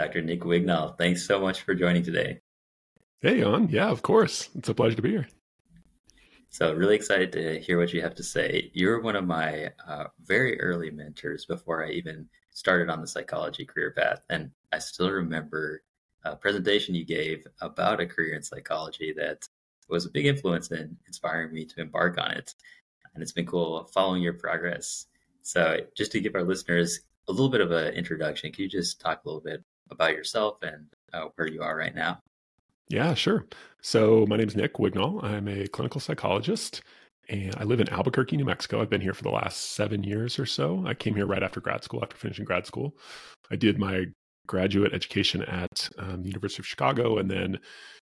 [0.00, 0.22] Dr.
[0.22, 0.96] Nick Wignall.
[0.96, 2.40] Thanks so much for joining today.
[3.20, 3.68] Hey, on.
[3.68, 4.48] Yeah, of course.
[4.54, 5.28] It's a pleasure to be here.
[6.48, 8.70] So, really excited to hear what you have to say.
[8.72, 13.66] You're one of my uh, very early mentors before I even started on the psychology
[13.66, 14.24] career path.
[14.30, 15.82] And I still remember
[16.24, 19.46] a presentation you gave about a career in psychology that
[19.90, 22.54] was a big influence in inspiring me to embark on it.
[23.12, 25.08] And it's been cool following your progress.
[25.42, 28.98] So, just to give our listeners a little bit of an introduction, can you just
[28.98, 32.20] talk a little bit about yourself and uh, where you are right now?
[32.88, 33.46] Yeah, sure.
[33.82, 35.22] So, my name is Nick Wignall.
[35.22, 36.82] I'm a clinical psychologist
[37.28, 38.82] and I live in Albuquerque, New Mexico.
[38.82, 40.84] I've been here for the last seven years or so.
[40.86, 42.96] I came here right after grad school, after finishing grad school.
[43.50, 44.06] I did my
[44.50, 47.56] graduate education at um, the University of Chicago and then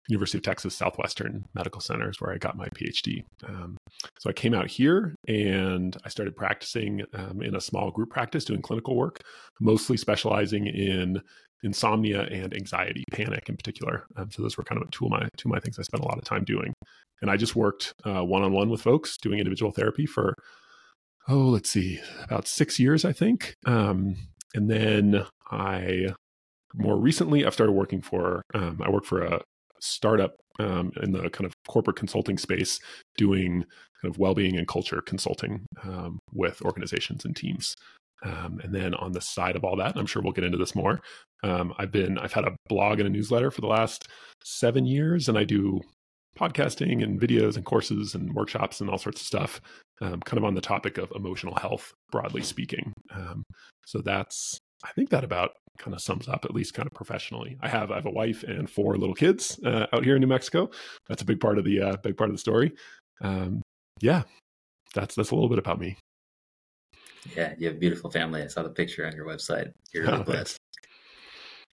[0.09, 3.23] University of Texas Southwestern Medical Centers, where I got my PhD.
[3.47, 3.77] Um,
[4.19, 8.47] so I came out here and I started practicing um, in a small group practice,
[8.47, 9.20] doing clinical work,
[9.61, 11.20] mostly specializing in
[11.62, 14.07] insomnia and anxiety, panic in particular.
[14.17, 16.05] Um, so those were kind of two of my two of my things I spent
[16.05, 16.73] a lot of time doing.
[17.20, 20.34] And I just worked one on one with folks, doing individual therapy for
[21.29, 23.55] oh, let's see, about six years, I think.
[23.67, 24.17] Um,
[24.55, 26.14] and then I
[26.75, 29.41] more recently, I've started working for, um, I work for a
[29.81, 32.81] startup um, in the kind of corporate consulting space,
[33.17, 33.64] doing
[34.03, 37.75] kind of well-being and culture consulting um, with organizations and teams.
[38.24, 40.74] Um, and then on the side of all that, I'm sure we'll get into this
[40.74, 41.00] more.
[41.44, 44.08] Um, I've been, I've had a blog and a newsletter for the last
[44.44, 45.80] seven years, and I do
[46.39, 49.61] podcasting and videos and courses and workshops and all sorts of stuff,
[50.00, 52.92] um, kind of on the topic of emotional health, broadly speaking.
[53.14, 53.42] Um,
[53.86, 57.56] so that's I think that about kind of sums up at least kind of professionally.
[57.61, 60.28] I have I have a wife and four little kids uh, out here in New
[60.28, 60.70] Mexico.
[61.08, 62.72] That's a big part of the uh, big part of the story.
[63.20, 63.62] Um,
[64.00, 64.22] yeah,
[64.94, 65.96] that's that's a little bit about me.
[67.36, 68.42] Yeah, you have a beautiful family.
[68.42, 69.72] I saw the picture on your website.
[69.92, 70.58] You're really oh, blessed.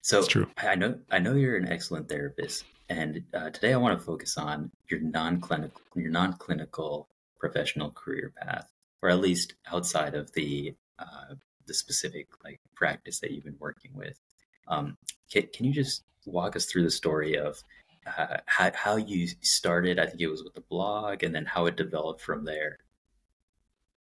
[0.02, 0.46] So that's true.
[0.56, 4.38] I know I know you're an excellent therapist, and uh, today I want to focus
[4.38, 7.08] on your non-clinical your non-clinical
[7.40, 8.70] professional career path,
[9.02, 11.34] or at least outside of the uh,
[11.66, 14.20] the specific like practice that you've been working with.
[14.68, 14.96] Um,
[15.30, 17.62] can, can you just walk us through the story of
[18.06, 19.98] uh, how, how you started?
[19.98, 22.78] I think it was with the blog, and then how it developed from there.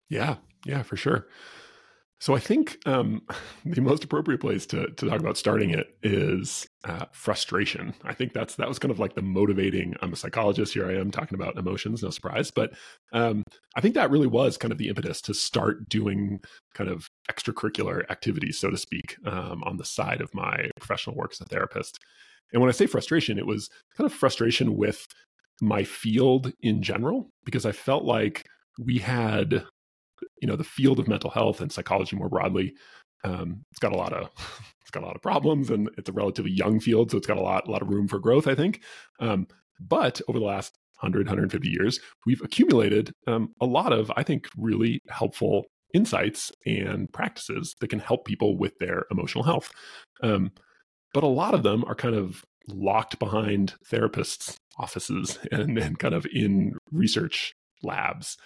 [0.08, 1.26] Yeah, yeah, for sure.
[2.20, 3.22] So I think um,
[3.66, 7.94] the most appropriate place to to talk about starting it is uh, frustration.
[8.04, 9.94] I think that's that was kind of like the motivating.
[10.00, 10.72] I'm a psychologist.
[10.72, 12.02] Here I am talking about emotions.
[12.02, 12.72] No surprise, but
[13.12, 13.42] um,
[13.76, 16.40] I think that really was kind of the impetus to start doing
[16.74, 21.32] kind of extracurricular activities, so to speak, um, on the side of my professional work
[21.32, 21.98] as a therapist.
[22.52, 25.06] And when I say frustration, it was kind of frustration with
[25.60, 28.46] my field in general because I felt like
[28.78, 29.64] we had
[30.40, 32.74] you know the field of mental health and psychology more broadly
[33.24, 34.30] um, it's got a lot of
[34.80, 37.38] it's got a lot of problems and it's a relatively young field so it's got
[37.38, 38.82] a lot a lot of room for growth i think.
[39.20, 39.46] Um,
[39.80, 44.46] but over the last 100 150 years we've accumulated um, a lot of i think
[44.56, 49.70] really helpful insights and practices that can help people with their emotional health.
[50.22, 50.50] Um,
[51.14, 56.14] but a lot of them are kind of locked behind therapists offices and, and kind
[56.14, 58.36] of in research labs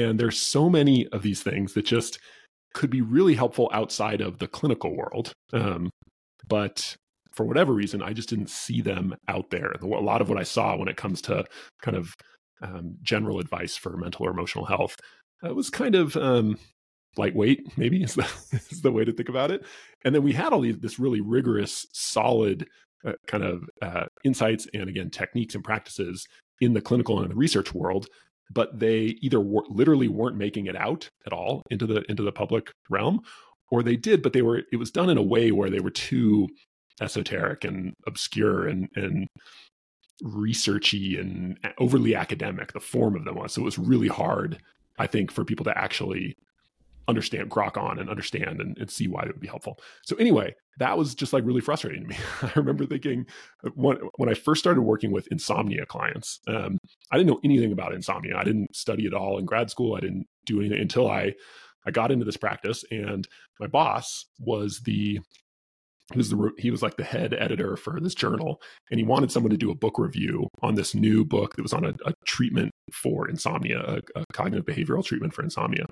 [0.00, 2.18] and there's so many of these things that just
[2.74, 5.32] could be really helpful outside of the clinical world.
[5.52, 5.90] Um,
[6.48, 6.96] but
[7.32, 9.72] for whatever reason, I just didn't see them out there.
[9.72, 11.44] A lot of what I saw when it comes to
[11.82, 12.12] kind of
[12.62, 14.96] um, general advice for mental or emotional health
[15.44, 16.58] uh, was kind of um,
[17.16, 18.28] lightweight, maybe is the,
[18.70, 19.64] is the way to think about it.
[20.04, 22.66] And then we had all these, this really rigorous, solid
[23.04, 26.26] uh, kind of uh, insights and again, techniques and practices
[26.60, 28.08] in the clinical and the research world
[28.50, 32.32] but they either were, literally weren't making it out at all into the into the
[32.32, 33.20] public realm
[33.70, 35.90] or they did but they were it was done in a way where they were
[35.90, 36.48] too
[37.00, 39.26] esoteric and obscure and and
[40.22, 43.52] researchy and overly academic the form of them was.
[43.52, 44.58] So it was really hard
[44.98, 46.34] i think for people to actually
[47.08, 49.78] understand grok on and understand and, and, see why it would be helpful.
[50.04, 52.16] So anyway that was just like really frustrating to me.
[52.42, 53.26] I remember thinking
[53.64, 56.78] uh, when, when i first started working with insomnia clients um,
[57.10, 58.36] i didn't know anything about insomnia.
[58.36, 59.96] I didn't study it all in grad school.
[59.96, 61.32] I didn't do anything until i
[61.86, 62.84] i got into this practice.
[62.90, 63.26] And
[63.60, 65.20] my boss was the
[66.12, 68.60] he was the he was like the head editor for this journal.
[68.90, 71.72] And he wanted someone to do a book review on this new book that was
[71.72, 75.86] on a, a treatment for insomnia a, a cognitive behavioral treatment for insomnia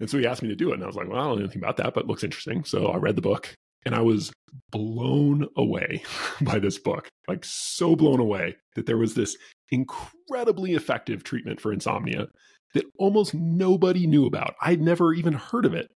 [0.00, 0.74] and so he asked me to do it.
[0.74, 2.64] And I was like, well, I don't know anything about that, but looks interesting.
[2.64, 3.54] So I read the book
[3.86, 4.32] and I was
[4.70, 6.02] blown away
[6.40, 9.36] by this book, like so blown away that there was this
[9.70, 12.26] incredibly effective treatment for insomnia
[12.74, 14.54] that almost nobody knew about.
[14.60, 15.88] I'd never even heard of it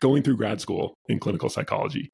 [0.00, 2.10] going through grad school in clinical psychology.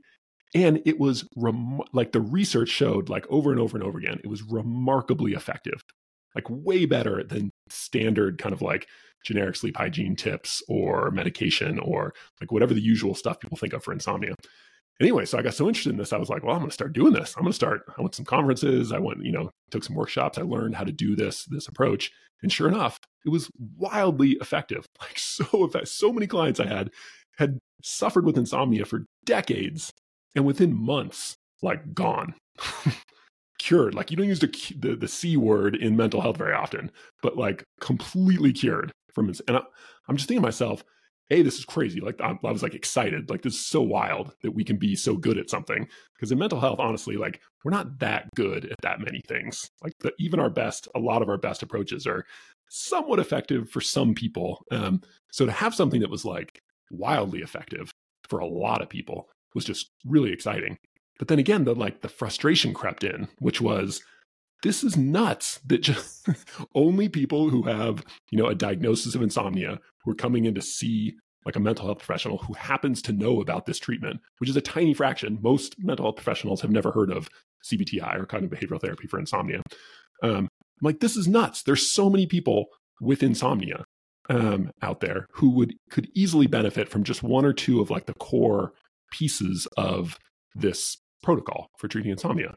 [0.55, 4.21] And it was rem- like the research showed, like over and over and over again,
[4.23, 5.81] it was remarkably effective,
[6.35, 8.87] like way better than standard kind of like
[9.25, 13.83] generic sleep hygiene tips or medication or like whatever the usual stuff people think of
[13.83, 14.35] for insomnia.
[15.01, 16.75] Anyway, so I got so interested in this, I was like, well, I'm going to
[16.75, 17.35] start doing this.
[17.37, 17.83] I'm going to start.
[17.97, 18.93] I went to some conferences.
[18.93, 20.39] I went, you know, took some workshops.
[20.39, 24.87] I learned how to do this this approach, and sure enough, it was wildly effective.
[25.01, 25.89] Like so effective.
[25.89, 26.91] So many clients I had
[27.37, 29.91] had suffered with insomnia for decades,
[30.37, 32.35] and within months, like gone.
[33.62, 33.94] cured.
[33.94, 36.91] Like you don't use the, the, the c word in mental health very often,
[37.23, 39.41] but like completely cured from it.
[39.47, 39.62] And I,
[40.09, 40.85] I'm just thinking to myself,
[41.29, 42.00] hey, this is crazy.
[42.00, 43.31] Like I, I was like excited.
[43.31, 45.87] Like this is so wild that we can be so good at something.
[46.14, 49.69] Because in mental health, honestly, like we're not that good at that many things.
[49.82, 52.25] Like the, even our best, a lot of our best approaches are
[52.69, 54.65] somewhat effective for some people.
[54.70, 56.58] Um, so to have something that was like
[56.91, 57.91] wildly effective
[58.29, 60.76] for a lot of people was just really exciting.
[61.23, 64.03] But then again, the like the frustration crept in, which was
[64.65, 66.29] this is nuts that just
[66.75, 70.61] only people who have you know a diagnosis of insomnia who are coming in to
[70.61, 71.15] see
[71.47, 74.61] like a mental health professional who happens to know about this treatment which is a
[74.61, 77.29] tiny fraction most mental health professionals have never heard of
[77.71, 79.63] cbti or cognitive behavioral therapy for insomnia.
[80.25, 80.49] Um, I'm
[80.81, 81.63] like this is nuts.
[81.63, 82.67] There's so many people
[83.01, 83.85] with insomnia
[84.29, 88.07] um, out there who would could easily benefit from just one or two of like
[88.07, 88.73] the core
[89.13, 90.19] pieces of
[90.57, 92.55] this protocol for treating insomnia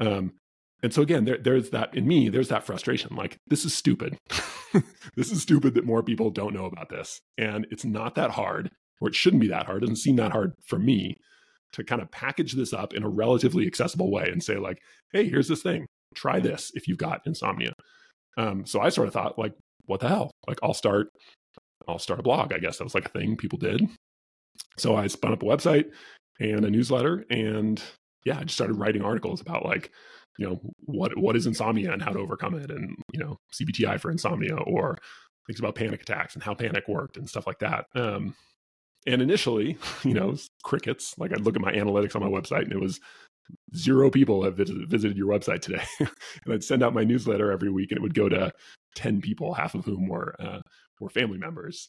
[0.00, 0.32] um,
[0.82, 3.16] and so again, there, there's that in me, there's that frustration.
[3.16, 4.16] Like, this is stupid.
[5.16, 7.20] this is stupid that more people don't know about this.
[7.36, 8.70] And it's not that hard,
[9.00, 9.78] or it shouldn't be that hard.
[9.78, 11.16] It doesn't seem that hard for me
[11.72, 14.78] to kind of package this up in a relatively accessible way and say, like,
[15.12, 15.86] hey, here's this thing.
[16.14, 17.72] Try this if you've got insomnia.
[18.36, 19.54] Um, so I sort of thought, like,
[19.86, 20.30] what the hell?
[20.46, 21.08] Like, I'll start,
[21.88, 22.52] I'll start a blog.
[22.52, 23.82] I guess that was like a thing people did.
[24.76, 25.86] So I spun up a website
[26.40, 27.82] and a newsletter, and
[28.28, 29.90] yeah, I just started writing articles about like
[30.38, 33.98] you know what what is insomnia and how to overcome it and you know cbti
[34.00, 34.96] for insomnia or
[35.46, 37.86] things about panic attacks and how panic worked and stuff like that.
[37.94, 38.36] Um,
[39.06, 42.72] and initially you know crickets like i'd look at my analytics on my website and
[42.72, 43.00] it was
[43.74, 45.82] zero people have visited, visited your website today.
[46.44, 48.52] And i'd send out my newsletter every week and it would go to
[48.94, 50.60] 10 people half of whom were uh,
[51.00, 51.88] were family members.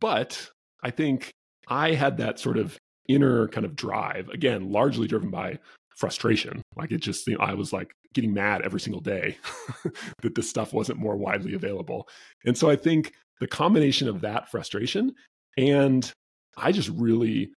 [0.00, 0.50] But
[0.82, 1.30] i think
[1.68, 2.78] i had that sort of
[3.08, 5.58] inner kind of drive again largely driven by
[5.96, 6.62] frustration.
[6.76, 9.36] Like it just, you know, I was like getting mad every single day
[10.22, 12.08] that this stuff wasn't more widely available.
[12.44, 15.14] And so I think the combination of that frustration
[15.56, 16.10] and
[16.56, 17.52] I just really,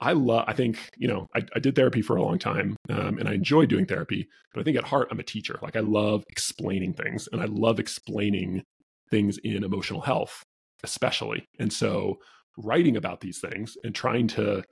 [0.00, 3.18] I love, I think, you know, I, I did therapy for a long time um,
[3.18, 5.58] and I enjoy doing therapy, but I think at heart, I'm a teacher.
[5.62, 8.62] Like I love explaining things and I love explaining
[9.10, 10.42] things in emotional health,
[10.84, 11.46] especially.
[11.58, 12.18] And so
[12.58, 14.62] writing about these things and trying to,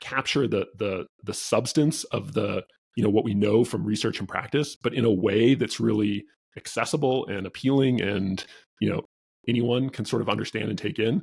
[0.00, 2.62] capture the the the substance of the
[2.96, 6.22] you know what we know from research and practice but in a way that's really
[6.56, 8.44] accessible and appealing and
[8.80, 9.02] you know
[9.48, 11.22] anyone can sort of understand and take in.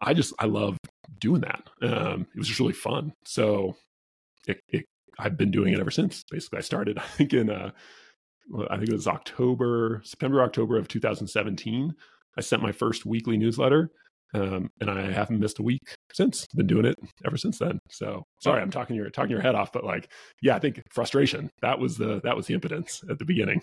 [0.00, 0.76] I just i love
[1.18, 1.62] doing that.
[1.82, 3.12] Um, it was just really fun.
[3.24, 3.76] So
[4.46, 4.84] it, it,
[5.18, 6.58] i've been doing it ever since basically.
[6.58, 7.70] I started i think in uh
[8.70, 11.94] i think it was october september october of 2017
[12.36, 13.90] i sent my first weekly newsletter
[14.34, 16.46] um, and I haven't missed a week since.
[16.54, 16.96] Been doing it
[17.26, 17.78] ever since then.
[17.88, 20.10] So sorry, I'm talking your talking your head off, but like,
[20.42, 23.62] yeah, I think frustration that was the that was the impotence at the beginning.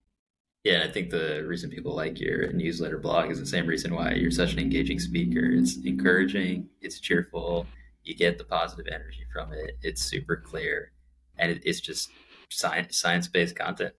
[0.64, 4.12] yeah, I think the reason people like your newsletter blog is the same reason why
[4.12, 5.44] you're such an engaging speaker.
[5.44, 7.66] It's encouraging, it's cheerful,
[8.04, 9.78] you get the positive energy from it.
[9.82, 10.92] It's super clear,
[11.38, 12.10] and it, it's just
[12.50, 13.94] science science based content.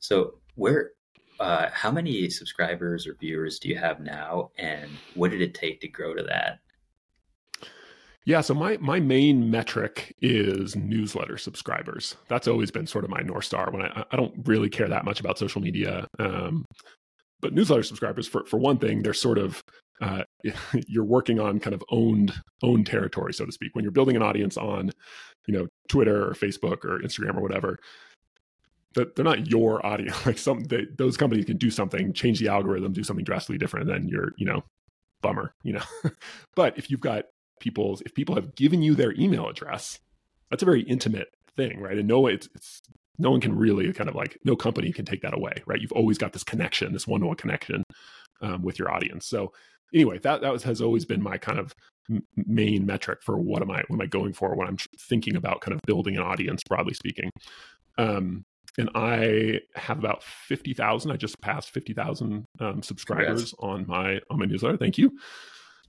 [0.00, 0.92] So where
[1.40, 5.80] uh, how many subscribers or viewers do you have now, and what did it take
[5.80, 6.60] to grow to that?
[8.24, 12.16] Yeah, so my my main metric is newsletter subscribers.
[12.28, 13.70] That's always been sort of my north star.
[13.70, 16.64] When I I don't really care that much about social media, um,
[17.40, 19.62] but newsletter subscribers for for one thing, they're sort of
[20.00, 20.24] uh,
[20.88, 22.32] you're working on kind of owned
[22.64, 23.74] owned territory, so to speak.
[23.74, 24.90] When you're building an audience on,
[25.46, 27.78] you know, Twitter or Facebook or Instagram or whatever,
[28.96, 30.26] they're not your audience.
[30.26, 33.86] Like some they, those companies can do something, change the algorithm, do something drastically different,
[33.86, 34.62] than your you know
[35.22, 35.54] bummer.
[35.62, 35.82] You know,
[36.54, 37.24] but if you've got
[37.60, 40.00] people's if people have given you their email address,
[40.50, 41.98] that's a very intimate thing, right?
[41.98, 42.82] And no, it's, it's
[43.18, 45.80] no one can really kind of like no company can take that away, right?
[45.80, 47.82] You've always got this connection, this one to one connection
[48.42, 49.26] um, with your audience.
[49.26, 49.52] So
[49.94, 51.74] anyway, that that was, has always been my kind of
[52.36, 55.60] main metric for what am I what am I going for when I'm thinking about
[55.60, 57.30] kind of building an audience, broadly speaking.
[57.98, 58.44] Um,
[58.78, 61.10] and I have about fifty thousand.
[61.10, 63.54] I just passed fifty thousand um, subscribers Congrats.
[63.58, 64.76] on my on my newsletter.
[64.76, 65.18] Thank you.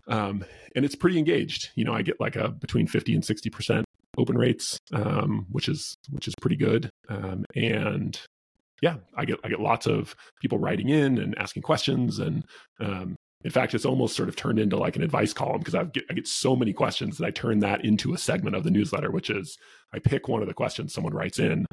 [0.08, 1.70] Um, and it's pretty engaged.
[1.76, 3.86] You know, I get like a between fifty and sixty percent
[4.18, 6.90] open rates, um, which is which is pretty good.
[7.10, 8.20] Um, and
[8.82, 12.44] yeah, I get I get lots of people writing in and asking questions, and
[12.80, 15.84] um, in fact, it's almost sort of turned into like an advice column because I
[15.86, 18.72] get I get so many questions that I turn that into a segment of the
[18.72, 19.58] newsletter, which is
[19.94, 21.66] I pick one of the questions someone writes in,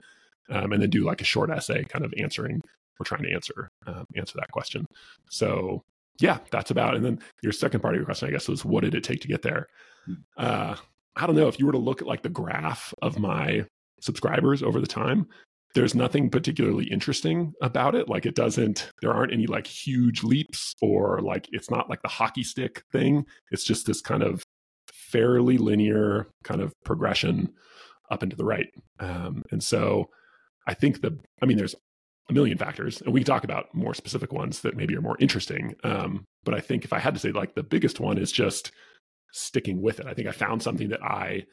[0.51, 2.61] um, and then do like a short essay, kind of answering
[3.01, 4.87] or trying to answer um, answer that question.
[5.31, 5.83] So
[6.21, 6.95] yeah, that's about.
[6.95, 9.21] And then your second part of your question, I guess, was what did it take
[9.23, 9.67] to get there?
[10.07, 10.15] Hmm.
[10.37, 10.77] Uh,
[11.17, 13.67] I don't know if you were to look at like the graph of my
[14.01, 15.27] subscribers over the time,
[15.75, 18.09] there's nothing particularly interesting about it.
[18.09, 22.09] Like it doesn't, there aren't any like huge leaps or like it's not like the
[22.09, 23.27] hockey stick thing.
[23.51, 24.43] It's just this kind of
[24.93, 27.53] fairly linear kind of progression
[28.11, 28.69] up and to the right.
[29.01, 30.11] Um, and so
[30.67, 31.75] I think the, I mean, there's
[32.31, 35.17] a million factors, and we can talk about more specific ones that maybe are more
[35.21, 35.75] interesting.
[35.85, 38.73] Um, but I think if I had to say like the biggest one is just
[39.35, 40.07] sticking with it.
[40.07, 41.45] I think I found something that I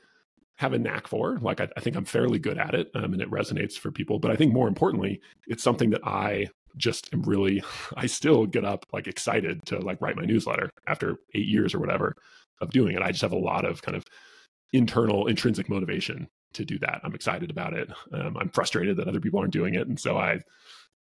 [0.57, 1.39] have a knack for.
[1.39, 4.19] Like I, I think I'm fairly good at it, um, and it resonates for people.
[4.19, 7.63] But I think more importantly, it's something that I just am really.
[7.97, 11.79] I still get up like excited to like write my newsletter after eight years or
[11.79, 12.15] whatever
[12.61, 13.01] of doing it.
[13.01, 14.05] I just have a lot of kind of
[14.71, 17.01] internal intrinsic motivation to do that.
[17.03, 17.89] I'm excited about it.
[18.13, 20.39] Um, I'm frustrated that other people aren't doing it, and so I,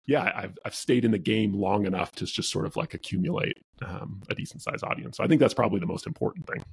[0.07, 3.59] yeah, I've I've stayed in the game long enough to just sort of like accumulate
[3.85, 5.17] um, a decent sized audience.
[5.17, 6.65] So I think that's probably the most important thing.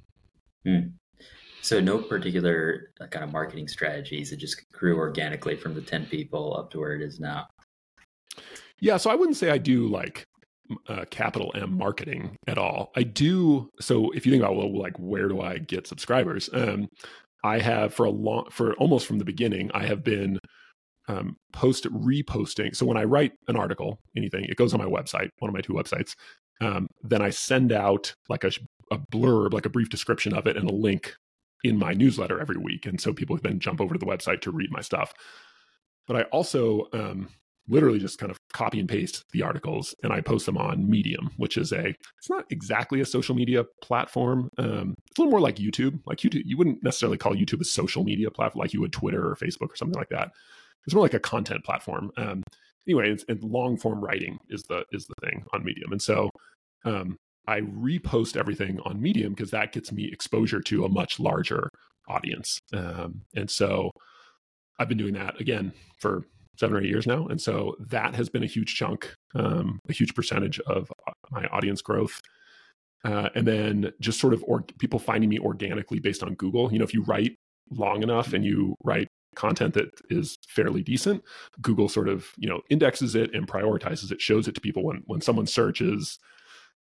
[0.64, 0.88] Hmm.
[1.60, 4.32] So no particular kind of marketing strategies.
[4.32, 7.46] It just grew organically from the 10 people up to where it is now.
[8.80, 10.24] Yeah, so I wouldn't say I do like
[10.88, 12.92] uh, capital M marketing at all.
[12.96, 13.70] I do.
[13.80, 16.48] So if you think about well, like where do I get subscribers?
[16.52, 16.88] Um,
[17.48, 20.38] I have for a long, for almost from the beginning, I have been
[21.08, 22.76] um, post reposting.
[22.76, 25.62] So when I write an article, anything, it goes on my website, one of my
[25.62, 26.14] two websites.
[26.60, 28.50] Um, then I send out like a,
[28.90, 31.14] a blurb, like a brief description of it, and a link
[31.64, 32.86] in my newsletter every week.
[32.86, 35.14] And so people then jump over to the website to read my stuff.
[36.06, 37.28] But I also um,
[37.68, 41.30] literally just kind of copy and paste the articles and I post them on Medium,
[41.36, 44.48] which is a, it's not exactly a social media platform.
[44.58, 46.00] Um, it's a little more like YouTube.
[46.06, 49.28] Like YouTube, you wouldn't necessarily call YouTube a social media platform like you would Twitter
[49.28, 50.32] or Facebook or something like that.
[50.86, 52.10] It's more like a content platform.
[52.16, 52.42] Um,
[52.86, 55.92] anyway, it's, and long form writing is the is the thing on Medium.
[55.92, 56.30] And so
[56.84, 61.68] um, I repost everything on Medium because that gets me exposure to a much larger
[62.08, 62.58] audience.
[62.72, 63.90] Um, and so
[64.78, 66.24] I've been doing that again for
[66.58, 67.26] seven or eight years now.
[67.28, 70.92] And so that has been a huge chunk, um, a huge percentage of
[71.30, 72.20] my audience growth.
[73.04, 76.72] Uh, and then just sort of or- people finding me organically based on Google.
[76.72, 77.36] You know, if you write
[77.70, 81.22] long enough and you write content that is fairly decent,
[81.62, 85.02] Google sort of you know indexes it and prioritizes it, shows it to people when
[85.06, 86.18] when someone searches,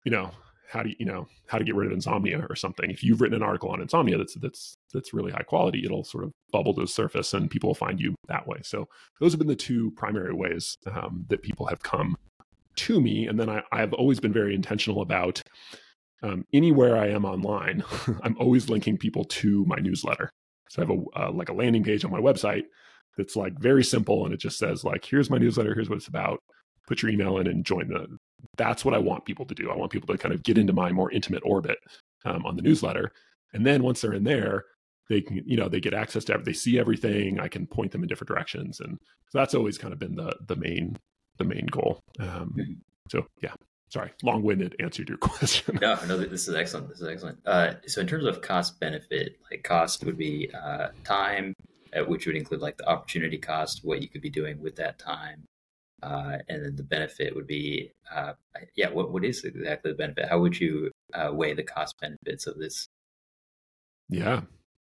[0.05, 0.31] you know,
[0.71, 3.21] how do you, you know how to get rid of insomnia or something if you've
[3.21, 6.75] written an article on insomnia that's that's that's really high quality it'll sort of bubble
[6.75, 8.87] to the surface and people will find you that way so
[9.21, 12.17] those have been the two primary ways um, that people have come
[12.77, 15.43] to me and then I, i've always been very intentional about
[16.23, 17.83] um, anywhere i am online
[18.23, 20.31] i'm always linking people to my newsletter
[20.69, 22.65] so i have a uh, like a landing page on my website
[23.17, 26.09] that's like very simple and it just says like here's my newsletter here's what it's
[26.09, 26.39] about
[26.87, 28.07] put your email in and join the
[28.57, 29.71] that's what I want people to do.
[29.71, 31.79] I want people to kind of get into my more intimate orbit
[32.25, 33.13] um, on the newsletter.
[33.53, 34.65] And then once they're in there,
[35.09, 36.53] they can, you know, they get access to everything.
[36.53, 37.41] They see everything.
[37.41, 38.81] I can point them in different directions.
[38.81, 38.99] And
[39.31, 40.97] so that's always kind of been the, the main,
[41.39, 42.01] the main goal.
[42.19, 42.73] Um, mm-hmm.
[43.09, 43.55] so yeah,
[43.91, 45.79] sorry, long winded answer to your question.
[45.81, 46.89] no, no, this is excellent.
[46.89, 47.39] This is excellent.
[47.47, 51.55] Uh, so in terms of cost benefit, like cost would be uh, time,
[52.07, 55.45] which would include like the opportunity cost, what you could be doing with that time,
[56.03, 58.33] uh, and then the benefit would be, uh,
[58.75, 60.29] yeah, what, what is exactly the benefit?
[60.29, 62.89] How would you uh, weigh the cost benefits of this?
[64.09, 64.43] Yeah.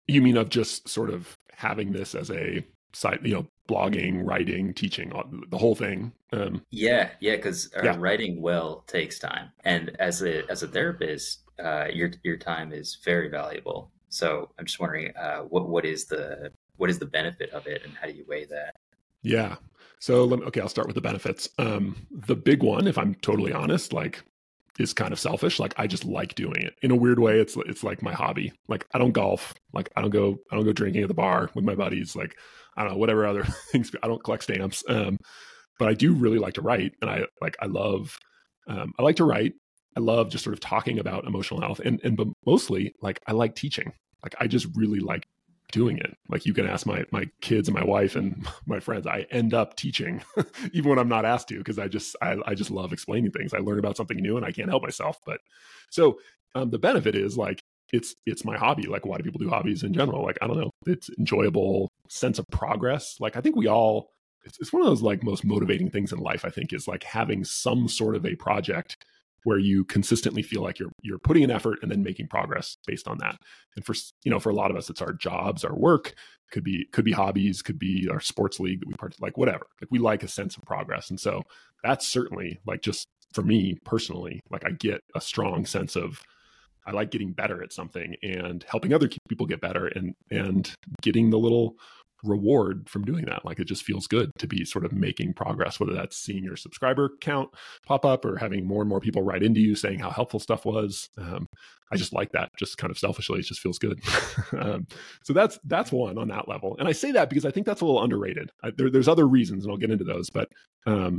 [0.06, 4.74] You mean of just sort of having this as a site, you know, blogging, writing,
[4.74, 5.12] teaching,
[5.48, 6.12] the whole thing.
[6.32, 7.96] Um, yeah, yeah, because uh, yeah.
[7.98, 12.98] writing well takes time, and as a as a therapist, uh, your your time is
[13.04, 13.90] very valuable.
[14.08, 17.82] So I'm just wondering, uh, what what is the what is the benefit of it,
[17.84, 18.76] and how do you weigh that?
[19.22, 19.56] Yeah,
[20.04, 21.48] so let me, okay, I'll start with the benefits.
[21.58, 24.22] Um, the big one, if I'm totally honest, like
[24.78, 25.58] is kind of selfish.
[25.58, 27.38] Like I just like doing it in a weird way.
[27.38, 28.52] It's it's like my hobby.
[28.68, 29.54] Like I don't golf.
[29.72, 32.16] Like I don't go I don't go drinking at the bar with my buddies.
[32.16, 32.36] Like
[32.76, 33.90] I don't know whatever other things.
[34.02, 34.82] I don't collect stamps.
[34.88, 35.18] Um,
[35.78, 38.16] but I do really like to write, and I like I love
[38.68, 39.54] um, I like to write.
[39.96, 43.32] I love just sort of talking about emotional health, and and but mostly like I
[43.32, 43.92] like teaching.
[44.22, 45.26] Like I just really like
[45.74, 46.16] doing it.
[46.28, 49.06] Like you can ask my my kids and my wife and my friends.
[49.06, 50.22] I end up teaching,
[50.72, 53.52] even when I'm not asked to, because I just I, I just love explaining things.
[53.52, 55.18] I learn about something new and I can't help myself.
[55.26, 55.40] But
[55.90, 56.18] so
[56.54, 57.60] um, the benefit is like
[57.92, 58.84] it's it's my hobby.
[58.84, 60.22] Like, why do people do hobbies in general?
[60.22, 60.70] Like, I don't know.
[60.86, 63.16] It's enjoyable sense of progress.
[63.20, 64.10] Like, I think we all.
[64.46, 66.44] It's, it's one of those like most motivating things in life.
[66.44, 68.96] I think is like having some sort of a project
[69.44, 73.06] where you consistently feel like you're you're putting an effort and then making progress based
[73.06, 73.36] on that.
[73.76, 76.14] And for you know, for a lot of us, it's our jobs, our work,
[76.50, 79.66] could be could be hobbies, could be our sports league that we part like whatever.
[79.80, 81.42] Like we like a sense of progress, and so
[81.82, 86.20] that's certainly like just for me personally, like I get a strong sense of
[86.86, 90.72] I like getting better at something and helping other people get better and and
[91.02, 91.76] getting the little
[92.24, 93.44] reward from doing that.
[93.44, 96.56] Like it just feels good to be sort of making progress, whether that's seeing your
[96.56, 97.50] subscriber count
[97.86, 100.64] pop up or having more and more people write into you saying how helpful stuff
[100.64, 101.08] was.
[101.18, 101.46] Um,
[101.92, 103.38] I just like that, just kind of selfishly.
[103.38, 104.00] It just feels good.
[104.58, 104.86] um,
[105.22, 106.76] so that's that's one on that level.
[106.78, 108.50] And I say that because I think that's a little underrated.
[108.62, 110.48] I, there, there's other reasons, and I'll get into those, but
[110.86, 111.18] um,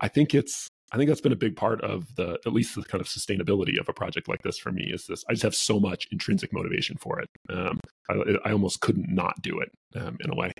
[0.00, 2.84] I think it's I think that's been a big part of the at least the
[2.84, 5.54] kind of sustainability of a project like this for me is this I just have
[5.54, 7.28] so much intrinsic motivation for it.
[7.50, 10.52] Um, I, I, almost couldn't not do it um, in a way.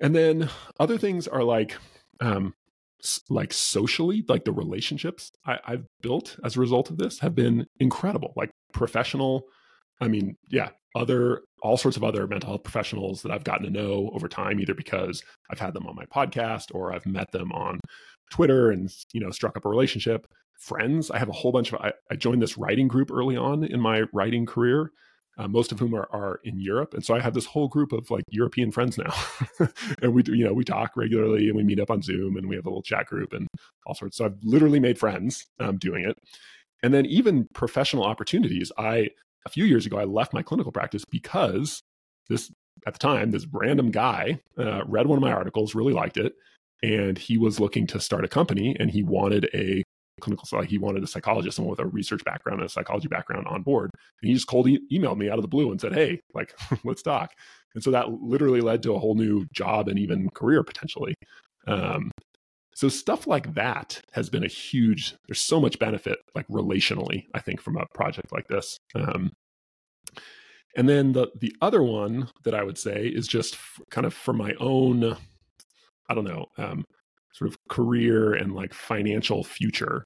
[0.00, 1.76] And then other things are like
[2.18, 2.54] um,
[3.28, 7.66] like socially, like the relationships I, I've built as a result of this have been
[7.78, 8.32] incredible.
[8.34, 9.44] Like professional,
[10.00, 13.70] I mean, yeah, other all sorts of other mental health professionals that I've gotten to
[13.70, 17.52] know over time, either because I've had them on my podcast or I've met them
[17.52, 17.80] on
[18.30, 20.26] Twitter and you know struck up a relationship.
[20.58, 21.80] Friends, I have a whole bunch of.
[21.80, 24.92] I, I joined this writing group early on in my writing career,
[25.38, 27.92] uh, most of whom are, are in Europe, and so I have this whole group
[27.92, 29.14] of like European friends now,
[30.02, 32.48] and we do you know we talk regularly and we meet up on Zoom and
[32.48, 33.46] we have a little chat group and
[33.86, 34.16] all sorts.
[34.16, 36.16] So I've literally made friends um, doing it,
[36.82, 38.70] and then even professional opportunities.
[38.76, 39.10] I
[39.46, 41.82] a few years ago I left my clinical practice because
[42.28, 42.50] this
[42.86, 46.34] at the time this random guy uh, read one of my articles, really liked it,
[46.82, 49.82] and he was looking to start a company and he wanted a
[50.20, 53.62] clinical he wanted a psychologist someone with a research background and a psychology background on
[53.62, 53.90] board.
[54.20, 56.54] And he just cold e- emailed me out of the blue and said hey like
[56.84, 57.32] let's talk.
[57.74, 61.14] And so that literally led to a whole new job and even career potentially.
[61.66, 62.10] Um,
[62.80, 67.38] so stuff like that has been a huge there's so much benefit like relationally i
[67.38, 69.30] think from a project like this um,
[70.76, 74.14] and then the the other one that i would say is just f- kind of
[74.14, 75.16] for my own
[76.10, 76.84] I don't know, um,
[77.32, 80.04] sort of career and like financial future.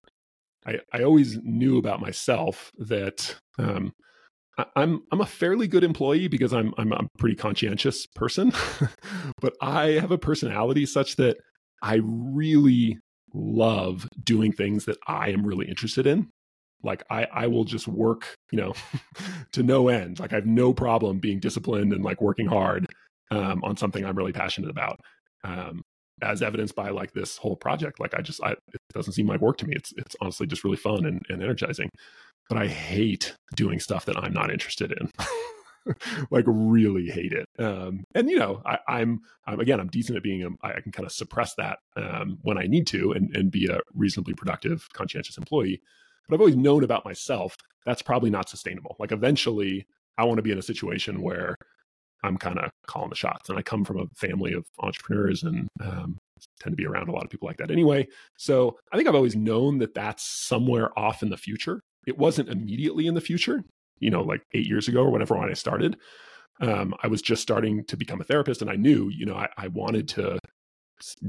[0.67, 3.93] I, I always knew about myself that um,
[4.59, 8.53] I, I'm I'm a fairly good employee because I'm I'm a pretty conscientious person,
[9.41, 11.39] but I have a personality such that
[11.85, 12.99] I really
[13.35, 16.31] love doing things that I am really interested in.
[16.83, 18.73] Like I I will just work, you know,
[19.53, 20.19] to no end.
[20.19, 22.87] Like I have no problem being disciplined and like working hard
[23.31, 24.99] um, on something I'm really passionate about.
[25.45, 25.83] Um,
[26.23, 29.41] as evidenced by like this whole project like i just I, it doesn't seem like
[29.41, 31.91] work to me it's it's honestly just really fun and, and energizing
[32.49, 35.11] but i hate doing stuff that i'm not interested in
[36.31, 40.23] like really hate it um and you know I, i'm i'm again i'm decent at
[40.23, 43.51] being a, i can kind of suppress that um when i need to and and
[43.51, 45.81] be a reasonably productive conscientious employee
[46.29, 49.87] but i've always known about myself that's probably not sustainable like eventually
[50.19, 51.57] i want to be in a situation where
[52.25, 53.51] I'm kind of calling the shots.
[53.51, 56.19] And I come from a family of entrepreneurs and um,
[56.59, 58.09] tend to be around a lot of people like that anyway.
[58.39, 61.81] So I think I've always known that that's somewhere off in the future.
[62.07, 63.63] It wasn't immediately in the future,
[63.99, 65.97] you know, like eight years ago or whenever when I started.
[66.61, 69.49] Um, I was just starting to become a therapist and I knew, you know, I,
[69.57, 70.39] I wanted to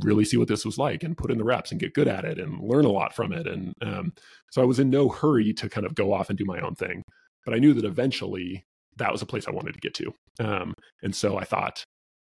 [0.01, 2.25] really see what this was like and put in the reps and get good at
[2.25, 3.47] it and learn a lot from it.
[3.47, 4.13] And um,
[4.51, 6.75] so I was in no hurry to kind of go off and do my own
[6.75, 7.01] thing.
[7.43, 8.63] But I knew that eventually
[8.97, 10.13] that was a place I wanted to get to.
[10.39, 10.73] Um,
[11.03, 11.83] and so I thought,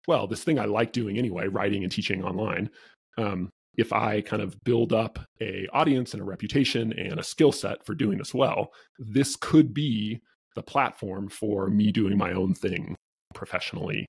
[0.09, 2.71] well, this thing I like doing anyway, writing and teaching online,
[3.19, 7.53] um, if I kind of build up a audience and a reputation and a skill
[7.53, 10.21] set for doing this well, this could be
[10.55, 12.97] the platform for me doing my own thing
[13.35, 14.07] professionally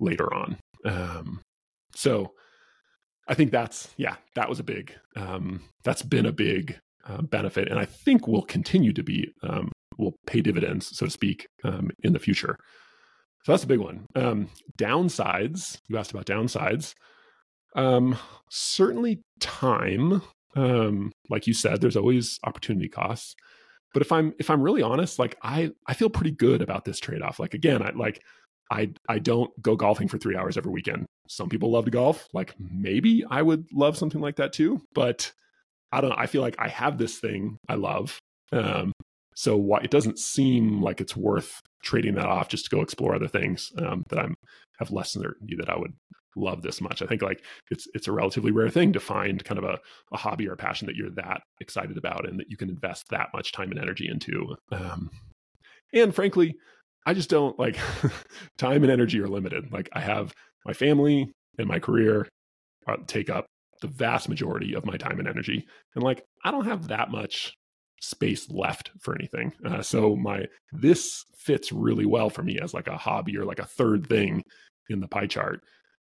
[0.00, 0.56] later on.
[0.84, 1.40] Um,
[1.94, 2.32] so
[3.28, 7.68] I think that's yeah, that was a big um, that's been a big uh, benefit,
[7.68, 11.90] and I think will continue to be um, will pay dividends, so to speak, um,
[12.02, 12.56] in the future.
[13.44, 14.06] So that's a big one.
[14.14, 16.94] Um, downsides, you asked about downsides.
[17.74, 18.16] Um,
[18.48, 20.22] certainly time.
[20.56, 23.34] Um, like you said, there's always opportunity costs.
[23.92, 27.00] But if I'm if I'm really honest, like I I feel pretty good about this
[27.00, 27.40] trade off.
[27.40, 28.22] Like again, I like
[28.70, 31.06] I I don't go golfing for three hours every weekend.
[31.28, 32.28] Some people love to golf.
[32.32, 34.80] Like maybe I would love something like that too.
[34.94, 35.32] But
[35.92, 36.16] I don't know.
[36.18, 38.18] I feel like I have this thing I love.
[38.52, 38.92] Um,
[39.34, 43.14] so why, it doesn't seem like it's worth trading that off just to go explore
[43.14, 44.34] other things um, that I'm
[44.80, 45.92] have less certainty that I would
[46.36, 47.02] love this much.
[47.02, 49.78] I think like it's it's a relatively rare thing to find kind of a,
[50.12, 53.08] a hobby or a passion that you're that excited about and that you can invest
[53.10, 54.56] that much time and energy into.
[54.72, 55.10] Um,
[55.92, 56.56] And frankly,
[57.06, 57.76] I just don't like
[58.58, 59.72] time and energy are limited.
[59.72, 60.32] Like I have
[60.64, 62.28] my family and my career
[62.86, 63.46] uh, take up
[63.80, 65.66] the vast majority of my time and energy.
[65.94, 67.54] And like I don't have that much
[68.00, 69.52] space left for anything.
[69.64, 73.58] Uh, so my this fits really well for me as like a hobby or like
[73.58, 74.42] a third thing
[74.90, 75.62] in the pie chart.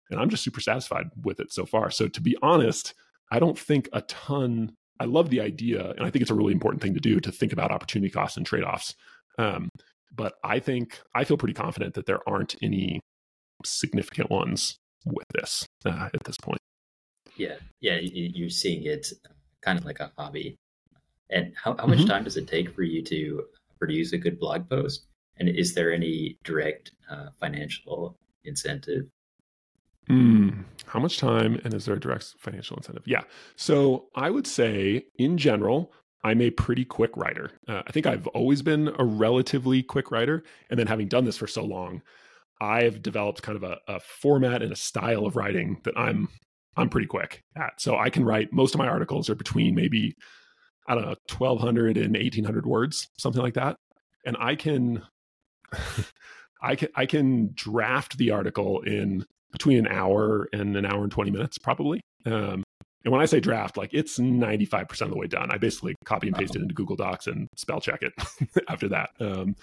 [0.10, 1.90] And I'm just super satisfied with it so far.
[1.90, 2.94] So to be honest,
[3.32, 6.54] I don't think a ton I love the idea, and I think it's a really
[6.54, 8.96] important thing to do to think about opportunity costs and trade offs.
[9.38, 9.70] Um,
[10.16, 13.02] but I think I feel pretty confident that there aren't any
[13.66, 16.60] significant ones with this uh, at this point.
[17.36, 19.12] Yeah, yeah, you're seeing it
[19.62, 20.56] kind of like a hobby.
[21.30, 22.08] And how, how much mm-hmm.
[22.08, 23.44] time does it take for you to
[23.80, 25.06] produce a good blog post?
[25.38, 28.16] And is there any direct uh, financial
[28.46, 29.06] incentive
[30.10, 33.04] Mm, how much time and is there a direct financial incentive?
[33.06, 33.24] Yeah.
[33.56, 35.92] So I would say, in general,
[36.24, 37.52] I'm a pretty quick writer.
[37.68, 40.44] Uh, I think I've always been a relatively quick writer.
[40.70, 42.02] And then having done this for so long,
[42.62, 46.30] I've developed kind of a, a format and a style of writing that I'm
[46.78, 47.80] I'm pretty quick at.
[47.80, 50.16] So I can write most of my articles are between maybe
[50.88, 53.78] I don't know 1200 and 1800 words, something like that.
[54.26, 55.04] And I can
[56.66, 61.12] I can I can draft the article in between an hour and an hour and
[61.12, 62.02] 20 minutes, probably.
[62.26, 62.64] Um,
[63.06, 65.52] and when I say draft, like it's 95% of the way done.
[65.52, 68.14] I basically copy and paste it into Google Docs and spell check it
[68.70, 69.12] after that.
[69.20, 69.56] Um,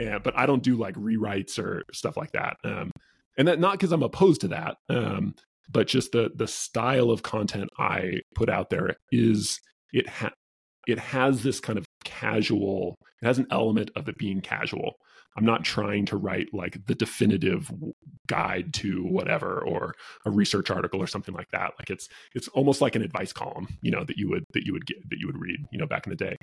[0.00, 2.56] and, but I don't do like rewrites or stuff like that.
[2.64, 2.90] Um,
[3.36, 5.34] and that not because I'm opposed to that, um,
[5.70, 9.60] but just the the style of content I put out there is
[9.92, 10.32] it ha-
[10.86, 12.96] it has this kind of casual.
[13.22, 14.94] It has an element of it being casual.
[15.38, 17.70] I'm not trying to write like the definitive
[18.26, 19.94] guide to whatever or
[20.26, 21.74] a research article or something like that.
[21.78, 24.72] Like it's it's almost like an advice column, you know, that you would that you
[24.72, 26.36] would get that you would read, you know, back in the day.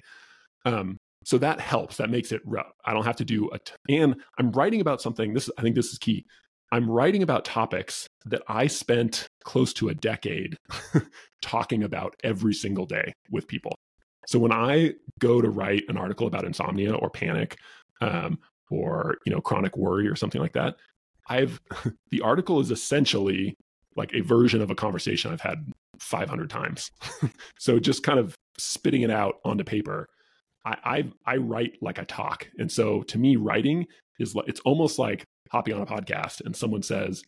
[0.63, 1.97] Um, so that helps.
[1.97, 2.41] That makes it.
[2.85, 3.59] I don't have to do a.
[3.59, 5.33] T- and I'm writing about something.
[5.33, 6.23] This I think this is key.
[6.71, 10.55] I'm writing about topics that I spent close to a decade
[11.41, 13.75] talking about every single day with people.
[14.27, 17.57] So when I go to write an article about insomnia or panic
[18.01, 20.75] um, or you know chronic worry or something like that.
[21.27, 21.59] I've
[22.11, 23.55] the article is essentially
[23.95, 26.91] like a version of a conversation i've had 500 times.
[27.57, 30.07] So just kind of spitting it out onto paper.
[30.65, 30.77] I,
[31.25, 32.47] I i write like i talk.
[32.57, 33.87] And so to me writing
[34.19, 37.23] is like it's almost like hopping on a podcast and someone says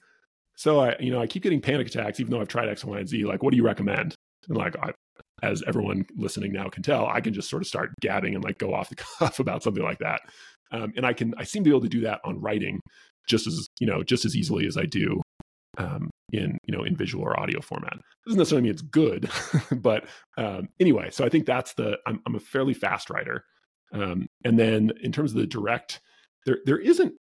[0.56, 3.00] so i you know i keep getting panic attacks even though i've tried x y
[3.00, 3.26] and z.
[3.26, 4.16] Like what do you recommend?
[4.48, 4.92] And like I,
[5.44, 8.58] as everyone listening now can tell i can just sort of start gabbing and like
[8.58, 10.22] go off the cuff about something like that
[10.72, 12.80] um, and I can I seem to be able to do that on writing
[13.28, 15.22] just as you know just as easily as I do
[15.78, 17.98] um, in you know in visual or audio format.
[18.26, 19.30] Doesn't necessarily mean it's good,
[19.72, 20.06] but
[20.38, 21.10] um, anyway.
[21.12, 23.44] So I think that's the I'm, I'm a fairly fast writer,
[23.94, 26.02] um, and then in terms of the direct,
[26.46, 27.14] there there isn't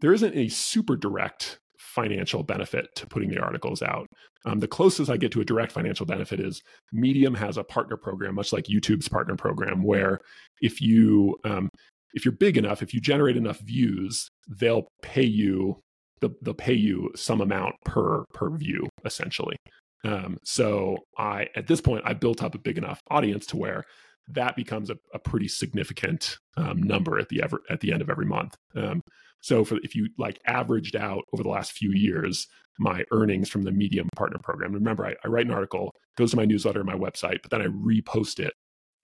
[0.00, 4.06] there isn't a super direct financial benefit to putting the articles out.
[4.44, 7.96] Um, the closest I get to a direct financial benefit is Medium has a partner
[7.96, 10.20] program, much like YouTube's partner program, where
[10.60, 11.70] if you um,
[12.14, 15.80] if you're big enough, if you generate enough views, they'll pay you
[16.20, 19.56] they'll, pay you some amount per per view essentially.
[20.04, 23.84] Um, so I at this point I built up a big enough audience to where
[24.28, 28.10] that becomes a, a pretty significant um, number at the ever at the end of
[28.10, 28.54] every month.
[28.74, 29.02] Um,
[29.42, 33.62] so for if you like averaged out over the last few years my earnings from
[33.62, 34.72] the Medium Partner Program.
[34.72, 37.66] Remember, I, I write an article, goes to my newsletter, my website, but then I
[37.66, 38.52] repost it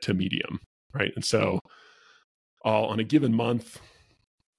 [0.02, 0.60] to Medium,
[0.92, 1.12] right?
[1.14, 1.58] And so
[2.64, 3.80] all on a given month.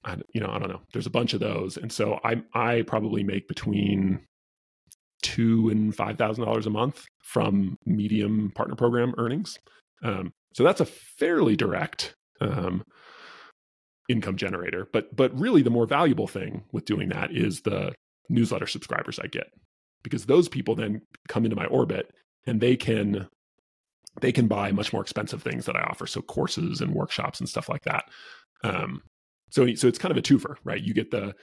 [0.05, 0.81] I, you know i don't know.
[0.91, 1.77] There's a bunch of those.
[1.77, 4.19] And so i i probably make between
[5.21, 9.57] two and five thousand dollars a month from medium partner program earnings.
[10.03, 12.83] Um, so that's a fairly direct um,
[14.09, 14.87] income generator.
[14.91, 17.93] But but really the more valuable thing with doing that is the
[18.29, 19.47] newsletter subscribers i get
[20.03, 22.11] because those people then come into my orbit
[22.45, 23.27] and they can
[24.21, 27.49] they can buy much more expensive things that I offer, so courses and workshops and
[27.49, 28.05] stuff like that.
[28.63, 29.01] Um,
[29.49, 30.81] so so it's kind of a twofer, right?
[30.81, 31.33] You get the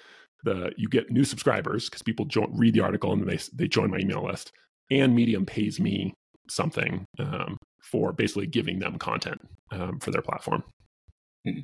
[0.44, 3.90] the you get new subscribers because people join, read the article and they they join
[3.90, 4.52] my email list,
[4.90, 6.14] and Medium pays me
[6.48, 9.40] something um, for basically giving them content
[9.72, 10.62] um, for their platform.
[11.44, 11.60] Hmm.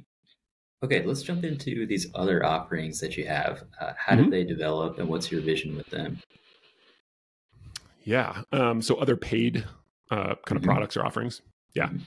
[0.84, 3.64] Okay, let's jump into these other offerings that you have.
[3.80, 4.24] Uh, how mm-hmm.
[4.24, 6.20] did they develop, and what's your vision with them?
[8.04, 9.64] Yeah, um, so other paid
[10.10, 10.70] uh, kind of mm-hmm.
[10.70, 11.42] products or offerings.
[11.74, 11.86] Yeah.
[11.86, 11.98] Mm-hmm.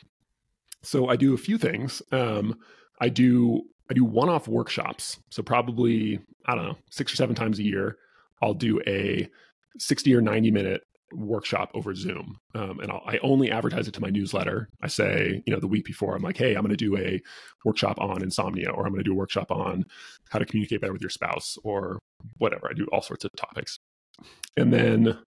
[0.82, 2.02] So I do a few things.
[2.12, 2.58] Um,
[3.02, 5.20] I do I do one off workshops.
[5.30, 7.98] So probably I don't know six or seven times a year,
[8.42, 9.30] I'll do a
[9.78, 10.84] sixty or ninety minute
[11.14, 12.40] workshop over Zoom.
[12.56, 14.70] Um, and I'll, i only advertise it to my newsletter.
[14.82, 17.22] I say, you know, the week before, I'm like, hey, I'm going to do a
[17.66, 19.86] workshop on insomnia, or I'm going to do a workshop on
[20.30, 22.00] how to communicate better with your spouse, or
[22.38, 22.70] whatever.
[22.70, 23.80] I do all sorts of topics.
[24.58, 25.18] And then,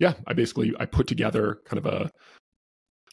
[0.00, 2.10] yeah, I basically I put together kind of a.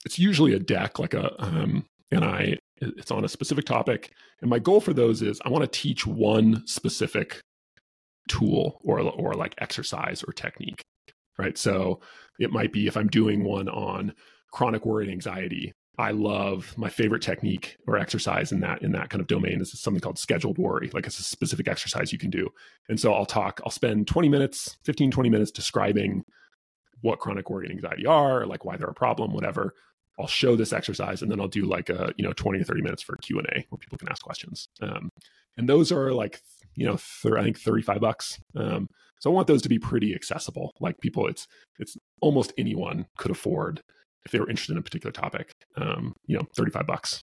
[0.05, 4.11] It's usually a deck, like a, um, and I it's on a specific topic.
[4.41, 7.41] And my goal for those is I want to teach one specific
[8.27, 10.81] tool or or like exercise or technique
[11.37, 11.99] right so
[12.39, 14.13] it might be if i'm doing one on
[14.51, 19.09] chronic worry and anxiety i love my favorite technique or exercise in that in that
[19.09, 22.29] kind of domain is something called scheduled worry like it's a specific exercise you can
[22.29, 22.47] do
[22.89, 26.23] and so i'll talk i'll spend 20 minutes 15 20 minutes describing
[27.01, 29.73] what chronic worry and anxiety are like why they're a problem whatever
[30.19, 32.81] i'll show this exercise and then i'll do like a you know 20 or 30
[32.81, 35.09] minutes for q&a where people can ask questions um,
[35.57, 36.41] and those are like
[36.77, 38.39] you know, th- I think 35 bucks.
[38.55, 38.87] Um,
[39.19, 40.73] so I want those to be pretty accessible.
[40.79, 41.47] Like people, it's
[41.79, 43.81] it's almost anyone could afford
[44.25, 45.51] if they were interested in a particular topic.
[45.75, 47.21] Um, you know, 35 bucks,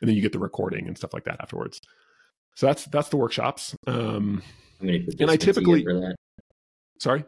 [0.00, 1.80] and then you get the recording and stuff like that afterwards.
[2.54, 3.74] So that's that's the workshops.
[3.88, 4.42] Um,
[4.80, 5.84] and I typically?
[7.00, 7.24] Sorry.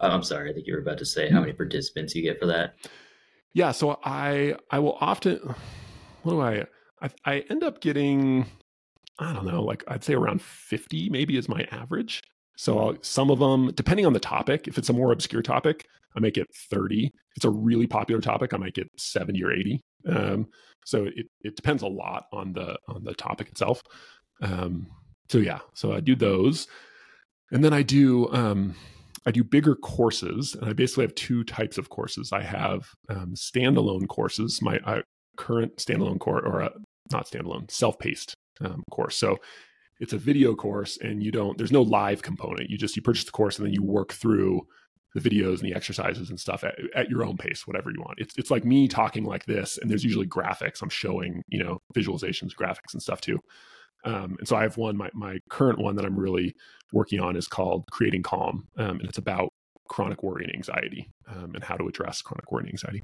[0.00, 0.50] Oh, I'm sorry.
[0.50, 2.74] I think you were about to say how many participants you get for that.
[3.52, 3.72] Yeah.
[3.72, 5.54] So I I will often.
[6.22, 6.66] What do I?
[7.00, 8.46] I, I end up getting
[9.18, 12.22] I don't know, like I'd say around 50 maybe is my average.
[12.56, 15.86] So I'll, some of them, depending on the topic, if it's a more obscure topic,
[16.16, 17.06] I might get 30.
[17.06, 19.80] If it's a really popular topic, I might get 70 or 80.
[20.08, 20.46] Um,
[20.84, 23.82] so it, it depends a lot on the on the topic itself.
[24.40, 24.86] Um,
[25.28, 26.66] so yeah, so I do those,
[27.52, 28.74] and then I do um,
[29.26, 32.32] I do bigger courses, and I basically have two types of courses.
[32.32, 34.60] I have um, standalone courses.
[34.62, 35.02] My uh,
[35.36, 36.70] current standalone course, or uh,
[37.12, 39.16] not standalone, self-paced um, course.
[39.16, 39.38] So
[40.00, 43.24] it's a video course and you don't there's no live component you just you purchase
[43.24, 44.60] the course and then you work through
[45.14, 48.18] the videos and the exercises and stuff at, at, your own pace whatever you want
[48.18, 51.78] it's, it's like me talking like this and there's usually graphics i'm showing you know
[51.96, 53.38] visualizations graphics and stuff too
[54.04, 56.54] um, and so i have one my, my current one that i'm really
[56.92, 59.48] working on is called creating calm um, and it's about
[59.88, 63.02] chronic worry and anxiety um, and how to address chronic worry and anxiety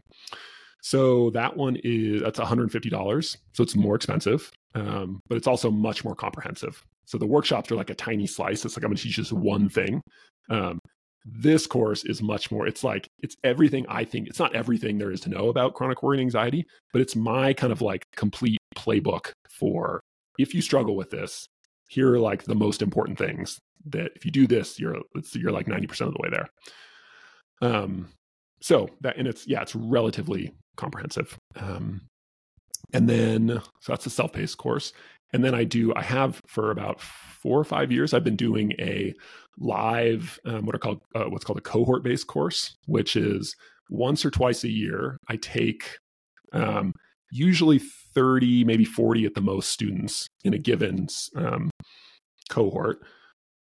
[0.85, 3.37] so that one is that's $150.
[3.55, 6.85] So it's more expensive, um, but it's also much more comprehensive.
[7.07, 8.67] So the workshops are like a tiny slice.
[8.67, 10.03] It's like I'm going to teach just one thing.
[10.51, 10.79] Um,
[11.25, 12.67] this course is much more.
[12.67, 14.29] It's like it's everything I think.
[14.29, 17.55] It's not everything there is to know about chronic worry and anxiety, but it's my
[17.55, 20.03] kind of like complete playbook for
[20.39, 21.49] if you struggle with this.
[21.89, 24.97] Here are like the most important things that if you do this, you're
[25.33, 26.49] you're like 90% of the way there.
[27.61, 28.09] Um,
[28.61, 31.39] so that and it's yeah, it's relatively comprehensive.
[31.57, 32.01] Um,
[32.93, 34.93] and then, so that's a self paced course.
[35.33, 38.73] And then I do, I have for about four or five years, I've been doing
[38.79, 39.13] a
[39.59, 43.57] live, um, what are called, uh, what's called a cohort based course, which is
[43.91, 45.99] once or twice a year, I take
[46.53, 46.95] um,
[47.35, 47.81] usually
[48.15, 51.69] 30, maybe 40 at the most students in a given um,
[52.49, 53.01] cohort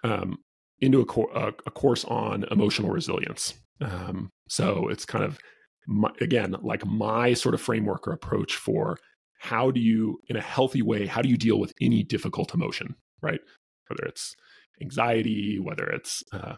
[0.04, 0.36] um,
[0.80, 3.54] into a, a, a, course on emotional resilience.
[3.80, 5.38] Um, so it's kind of
[5.86, 8.98] my, again, like my sort of framework or approach for
[9.38, 12.94] how do you, in a healthy way, how do you deal with any difficult emotion,
[13.22, 13.40] right?
[13.88, 14.34] Whether it's
[14.82, 16.56] anxiety, whether it's uh,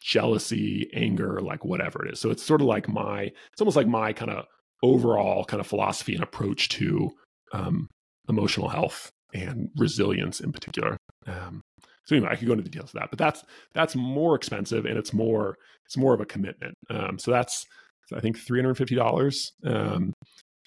[0.00, 2.20] jealousy, anger, like whatever it is.
[2.20, 4.46] So it's sort of like my, it's almost like my kind of
[4.86, 7.10] overall kind of philosophy and approach to
[7.52, 7.88] um,
[8.28, 10.96] emotional health and resilience in particular.
[11.26, 11.62] Um,
[12.04, 13.44] so anyway, I could go into details of that, but that's
[13.74, 16.74] that's more expensive and it's more it's more of a commitment.
[16.88, 17.66] Um, so that's
[18.14, 20.12] I think three hundred fifty dollars, um,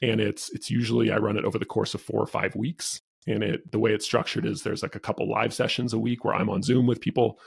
[0.01, 2.99] and it's it's usually I run it over the course of four or five weeks.
[3.27, 6.23] And it the way it's structured is there's like a couple live sessions a week
[6.23, 7.39] where I'm on Zoom with people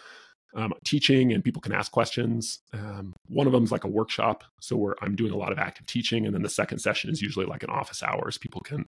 [0.54, 2.60] um, teaching and people can ask questions.
[2.72, 5.58] Um, one of them is like a workshop, so where I'm doing a lot of
[5.58, 8.38] active teaching, and then the second session is usually like an office hours.
[8.38, 8.84] People can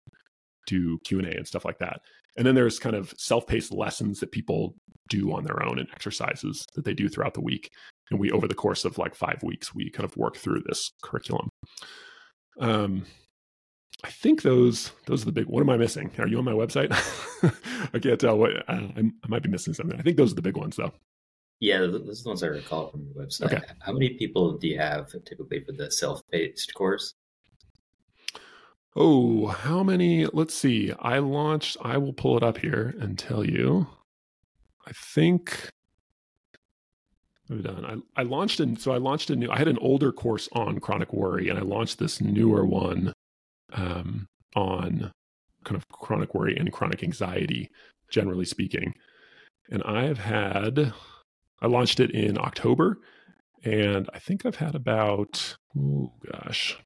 [0.67, 2.01] do Q and stuff like that.
[2.37, 4.75] And then there's kind of self-paced lessons that people
[5.09, 7.71] do on their own and exercises that they do throughout the week
[8.11, 10.93] and we over the course of like five weeks we kind of work through this
[11.03, 11.49] curriculum
[12.61, 13.05] um
[14.03, 16.53] i think those those are the big what am i missing are you on my
[16.53, 16.91] website
[17.95, 20.43] i can't tell what I, I, might be missing something i think those are the
[20.43, 20.93] big ones though
[21.61, 23.65] yeah those are the ones i recall from your website okay.
[23.81, 27.15] how many people do you have typically for the self-paced course
[28.97, 33.45] oh how many let's see i launched i will pull it up here and tell
[33.45, 33.87] you
[34.87, 35.71] i think
[37.51, 37.85] I've done.
[38.17, 39.51] I, I launched and so I launched a new.
[39.51, 43.13] I had an older course on chronic worry, and I launched this newer one
[43.75, 45.13] um, on
[45.65, 47.71] kind of chronic worry and chronic anxiety,
[48.09, 48.95] generally speaking.
[49.71, 50.93] And I've had,
[51.65, 52.99] I launched it in October,
[53.65, 56.77] and I think I've had about oh gosh,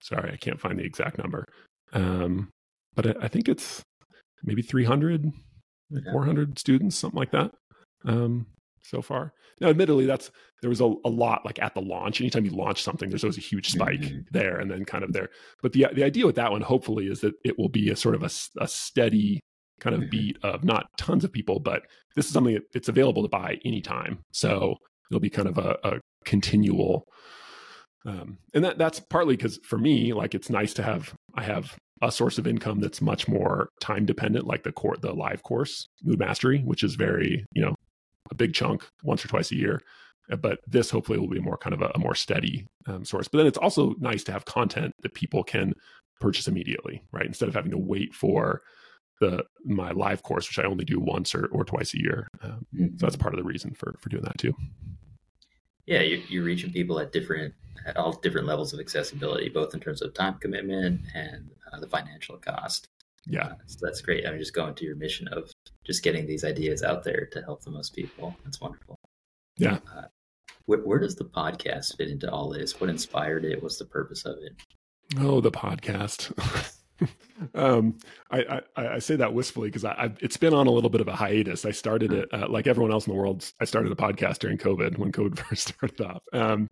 [0.00, 1.44] sorry, I can't find the exact number,
[1.92, 2.50] um,
[2.94, 3.82] but I, I think it's
[4.44, 5.32] maybe 300,
[6.12, 7.50] 400 students, something like that.
[8.04, 8.46] Um,
[8.84, 9.32] so far.
[9.60, 10.30] Now, admittedly, that's
[10.62, 12.20] there was a, a lot like at the launch.
[12.20, 14.20] Anytime you launch something, there's always a huge spike mm-hmm.
[14.30, 15.30] there, and then kind of there.
[15.60, 18.14] But the the idea with that one, hopefully, is that it will be a sort
[18.14, 18.30] of a,
[18.62, 19.40] a steady
[19.80, 20.10] kind of mm-hmm.
[20.10, 21.82] beat of not tons of people, but
[22.16, 24.18] this is something that it's available to buy anytime.
[24.32, 24.76] So
[25.10, 27.04] it'll be kind of a, a continual.
[28.06, 31.76] Um, and that that's partly because for me, like it's nice to have I have
[32.00, 35.86] a source of income that's much more time dependent, like the court the live course
[36.02, 37.74] Mood Mastery, which is very you know
[38.30, 39.80] a big chunk once or twice a year.
[40.30, 43.28] Uh, but this hopefully will be more kind of a, a more steady um, source.
[43.28, 45.74] But then it's also nice to have content that people can
[46.20, 47.26] purchase immediately, right?
[47.26, 48.62] Instead of having to wait for
[49.20, 52.28] the my live course, which I only do once or, or twice a year.
[52.42, 52.96] Um, mm-hmm.
[52.98, 54.54] So that's part of the reason for for doing that too.
[55.86, 57.54] Yeah, you're, you're reaching people at different
[57.86, 61.86] at all different levels of accessibility, both in terms of time commitment and uh, the
[61.86, 62.88] financial cost.
[63.26, 64.26] Yeah, uh, so that's great.
[64.26, 65.50] I mean, just going to your mission of
[65.84, 68.36] just getting these ideas out there to help the most people.
[68.44, 68.98] That's wonderful.
[69.56, 69.78] Yeah.
[69.94, 70.04] Uh,
[70.66, 72.80] where, where does the podcast fit into all this?
[72.80, 73.62] What inspired it?
[73.62, 74.52] What's the purpose of it?
[75.18, 76.32] Oh, the podcast.
[77.54, 77.98] um,
[78.30, 79.84] I, I, I say that wistfully because
[80.20, 81.64] it's been on a little bit of a hiatus.
[81.64, 83.50] I started it uh, like everyone else in the world.
[83.60, 86.22] I started a podcast during COVID when COVID first started off.
[86.32, 86.68] Um,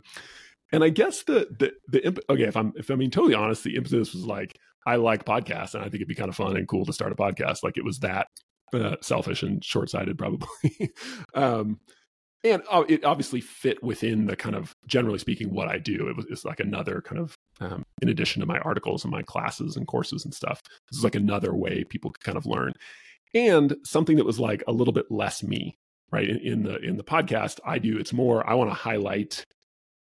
[0.71, 3.63] and I guess the the the imp- okay, if I'm if I'm being totally honest,
[3.63, 6.57] the impetus was like I like podcasts and I think it'd be kind of fun
[6.57, 7.63] and cool to start a podcast.
[7.63, 8.27] Like it was that
[8.73, 10.47] uh, selfish and short sighted, probably.
[11.33, 11.79] um,
[12.43, 16.07] and it obviously fit within the kind of generally speaking what I do.
[16.07, 19.23] It was it's like another kind of um, in addition to my articles and my
[19.23, 20.61] classes and courses and stuff.
[20.89, 22.73] This is like another way people could kind of learn,
[23.33, 25.77] and something that was like a little bit less me.
[26.09, 29.43] Right in, in the in the podcast, I do it's more I want to highlight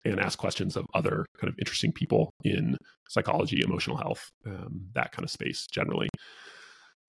[0.04, 2.76] and ask questions of other kind of interesting people in
[3.08, 6.08] psychology, emotional health, um, that kind of space generally.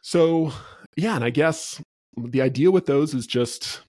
[0.02, 0.54] So,
[0.96, 1.82] yeah, and I guess
[2.16, 3.82] the idea with those is just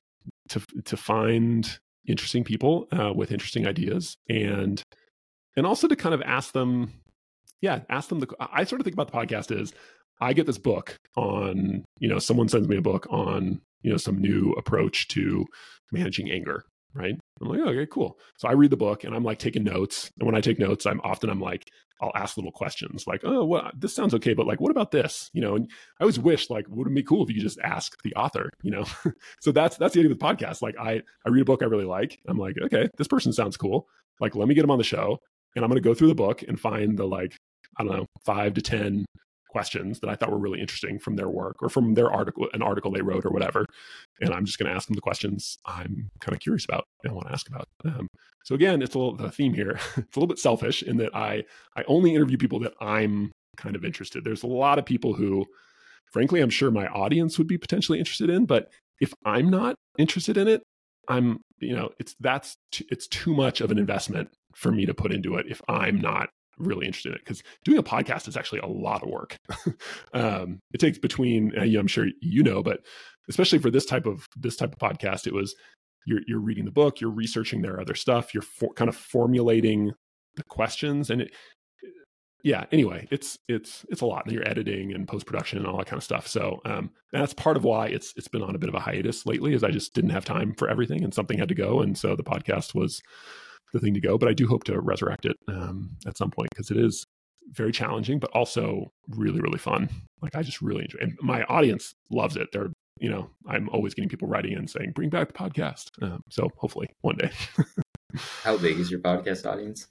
[0.48, 4.82] to to find interesting people uh, with interesting ideas and
[5.56, 6.92] and also to kind of ask them
[7.60, 9.72] yeah ask them the i sort of think about the podcast is
[10.20, 13.96] i get this book on you know someone sends me a book on you know
[13.96, 15.44] some new approach to
[15.92, 16.64] managing anger
[16.96, 20.10] right i'm like okay cool so i read the book and i'm like taking notes
[20.18, 21.68] and when i take notes i'm often i'm like
[22.00, 25.30] I'll ask little questions like, oh, well, this sounds okay, but like, what about this?
[25.32, 27.96] You know, and I always wish like, would it be cool if you just ask
[28.02, 28.84] the author, you know?
[29.40, 30.60] so that's, that's the idea with podcast.
[30.60, 32.18] Like I, I read a book I really like.
[32.28, 33.86] I'm like, okay, this person sounds cool.
[34.20, 35.18] Like, let me get them on the show
[35.54, 37.34] and I'm going to go through the book and find the like,
[37.78, 39.06] I don't know, five to 10
[39.56, 42.60] questions that I thought were really interesting from their work or from their article, an
[42.60, 43.64] article they wrote or whatever.
[44.20, 47.14] And I'm just going to ask them the questions I'm kind of curious about and
[47.14, 47.66] want to ask about.
[47.86, 48.06] Um,
[48.44, 49.80] so again, it's a little the theme here.
[49.96, 53.76] it's a little bit selfish in that I I only interview people that I'm kind
[53.76, 54.24] of interested.
[54.24, 55.46] There's a lot of people who,
[56.12, 58.68] frankly, I'm sure my audience would be potentially interested in, but
[59.00, 60.62] if I'm not interested in it,
[61.08, 64.92] I'm you know it's that's t- it's too much of an investment for me to
[64.92, 68.36] put into it if I'm not really interested in it because doing a podcast is
[68.36, 69.36] actually a lot of work.
[70.14, 72.80] um, it takes between, uh, I'm sure you know, but
[73.28, 75.54] especially for this type of this type of podcast, it was
[76.06, 79.92] you're you're reading the book, you're researching their other stuff, you're for, kind of formulating
[80.36, 81.34] the questions, and it,
[82.44, 82.64] yeah.
[82.70, 84.24] Anyway, it's it's it's a lot.
[84.24, 86.28] And you're editing and post production and all that kind of stuff.
[86.28, 89.26] So um, that's part of why it's it's been on a bit of a hiatus
[89.26, 91.98] lately, is I just didn't have time for everything, and something had to go, and
[91.98, 93.02] so the podcast was
[93.72, 94.18] the thing to go.
[94.18, 97.06] But I do hope to resurrect it um, at some point because it is
[97.52, 99.88] very challenging, but also really, really fun.
[100.22, 101.02] Like I just really enjoy it.
[101.02, 102.48] And my audience loves it.
[102.52, 105.90] They're, you know, I'm always getting people writing in saying, bring back the podcast.
[106.02, 107.30] Um, so hopefully one day.
[108.42, 109.88] How big is your podcast audience?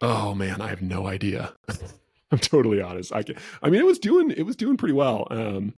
[0.00, 1.54] Oh man, I have no idea.
[2.30, 3.12] I'm totally honest.
[3.12, 5.26] I can, I mean, it was doing, it was doing pretty well.
[5.30, 5.74] Um,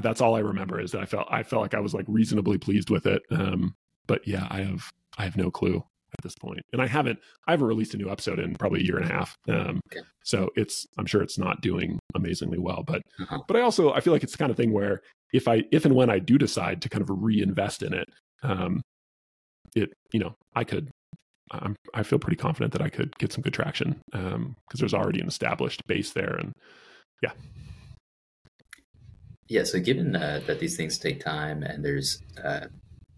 [0.00, 2.58] that's all I remember is that I felt, I felt like I was like reasonably
[2.58, 3.22] pleased with it.
[3.30, 3.74] Um,
[4.06, 5.84] but yeah, I have, I have no clue
[6.18, 6.60] at this point.
[6.72, 9.12] And I haven't I haven't released a new episode in probably a year and a
[9.12, 9.34] half.
[9.48, 10.04] Um, okay.
[10.24, 12.82] So it's I'm sure it's not doing amazingly well.
[12.86, 13.40] But uh-huh.
[13.46, 15.84] but I also I feel like it's the kind of thing where if I if
[15.84, 18.08] and when I do decide to kind of reinvest in it,
[18.42, 18.80] um,
[19.74, 20.90] it you know I could
[21.50, 24.94] I'm, I feel pretty confident that I could get some good traction because um, there's
[24.94, 26.52] already an established base there, and
[27.22, 27.32] yeah.
[29.48, 29.64] Yeah.
[29.64, 32.66] So given uh, that these things take time and there's uh,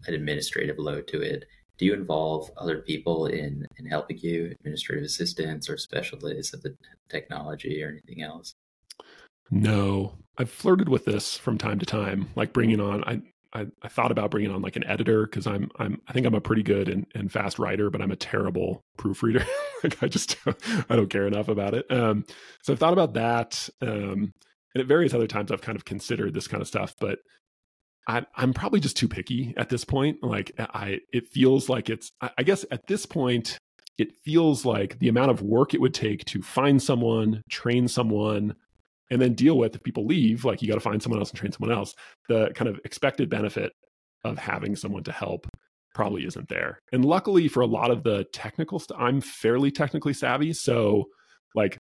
[0.07, 1.45] an administrative load to it,
[1.77, 6.75] do you involve other people in in helping you administrative assistants or specialists of the
[7.09, 8.53] technology or anything else
[9.51, 13.21] no i've flirted with this from time to time like bringing on i
[13.53, 16.35] I, I thought about bringing on like an editor because I'm I'm I think I'm
[16.35, 19.45] a pretty good and, and fast writer, but I'm a terrible proofreader.
[19.83, 20.57] like I just don't,
[20.89, 21.89] I don't care enough about it.
[21.91, 22.25] Um,
[22.61, 23.69] so I've thought about that.
[23.81, 24.33] Um,
[24.73, 27.19] and at various other times I've kind of considered this kind of stuff, but
[28.07, 30.23] I, am probably just too picky at this point.
[30.23, 32.11] Like I, it feels like it's.
[32.21, 33.57] I guess at this point,
[33.97, 38.55] it feels like the amount of work it would take to find someone, train someone,
[39.11, 40.45] and then deal with if people leave.
[40.45, 41.93] Like you got to find someone else and train someone else.
[42.29, 43.73] The kind of expected benefit
[44.23, 45.47] of having someone to help
[45.93, 46.79] probably isn't there.
[46.91, 50.53] And luckily for a lot of the technical stuff, I'm fairly technically savvy.
[50.53, 51.05] So
[51.55, 51.77] like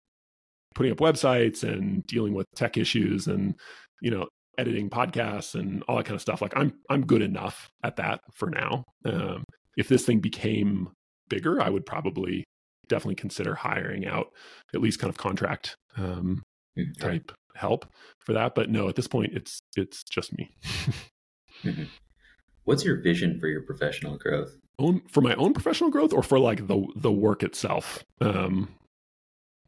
[0.75, 3.55] putting up websites and dealing with tech issues and
[4.01, 4.27] you know
[4.59, 8.21] editing podcasts and all that kind of stuff like i'm i'm good enough at that
[8.33, 8.85] for now.
[9.05, 9.45] Um,
[9.77, 10.91] if this thing became
[11.29, 12.45] bigger i would probably
[12.89, 14.29] definitely consider hiring out
[14.75, 16.43] at least kind of contract um,
[16.79, 16.93] mm-hmm.
[17.01, 17.87] type help
[18.21, 18.55] for that.
[18.55, 20.51] But no at this point it's it's just me.
[21.63, 21.85] Mm-hmm.
[22.65, 24.57] what's your vision for your professional growth?
[24.81, 28.03] Own for my own professional growth or for like the the work itself?
[28.21, 28.69] Um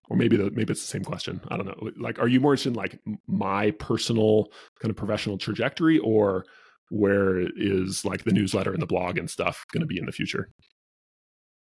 [0.08, 1.40] or maybe the maybe it's the same question.
[1.48, 1.90] I don't know.
[1.96, 4.50] Like are you more interested in like my personal
[4.80, 6.44] kind of professional trajectory or
[6.90, 10.12] where is like the newsletter and the blog and stuff going to be in the
[10.12, 10.50] future?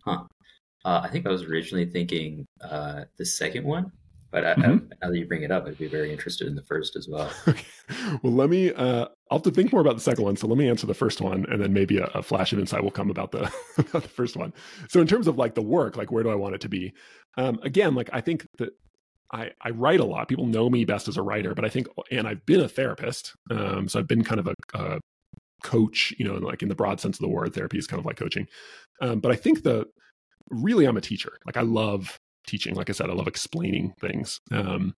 [0.03, 0.23] Huh.
[0.83, 3.91] Uh, i think i was originally thinking uh, the second one
[4.31, 4.71] but I, mm-hmm.
[4.71, 7.07] I, now that you bring it up, I'd be very interested in the first as
[7.07, 7.31] well.
[7.47, 7.65] Okay.
[8.23, 8.71] Well, let me.
[8.73, 10.37] Uh, I'll have to think more about the second one.
[10.37, 12.83] So let me answer the first one, and then maybe a, a flash of insight
[12.83, 14.53] will come about the about the first one.
[14.87, 16.93] So in terms of like the work, like where do I want it to be?
[17.37, 18.69] Um, again, like I think that
[19.33, 20.27] I, I write a lot.
[20.27, 23.33] People know me best as a writer, but I think, and I've been a therapist.
[23.49, 24.99] Um, so I've been kind of a, a,
[25.63, 28.05] coach, you know, like in the broad sense of the word, therapy is kind of
[28.05, 28.47] like coaching.
[28.99, 29.85] Um, but I think the
[30.49, 31.33] really, I'm a teacher.
[31.45, 32.17] Like I love
[32.47, 32.75] teaching.
[32.75, 34.39] Like I said, I love explaining things.
[34.51, 34.93] Um,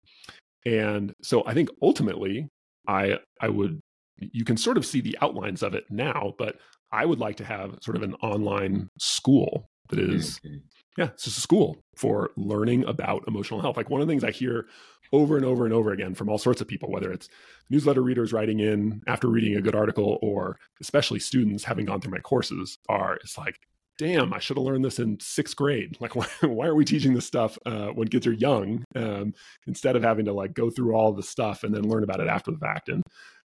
[0.66, 2.50] and so I think ultimately,
[2.88, 3.82] I I would
[4.18, 6.58] you can sort of see the outlines of it now, but
[6.92, 10.58] I would like to have sort of an online school that is, mm-hmm.
[10.98, 13.78] yeah, it's just a school for learning about emotional health.
[13.78, 14.68] Like one of the things I hear
[15.12, 17.28] over and over and over again from all sorts of people, whether it's
[17.70, 22.12] newsletter readers writing in after reading a good article, or especially students having gone through
[22.12, 23.58] my courses, are it's like,
[23.98, 25.98] damn, I should have learned this in sixth grade.
[26.02, 29.34] Like, why, why are we teaching this stuff uh, when kids are young um,
[29.68, 32.28] instead of having to like go through all the stuff and then learn about it
[32.28, 32.90] after the fact?
[32.90, 33.04] And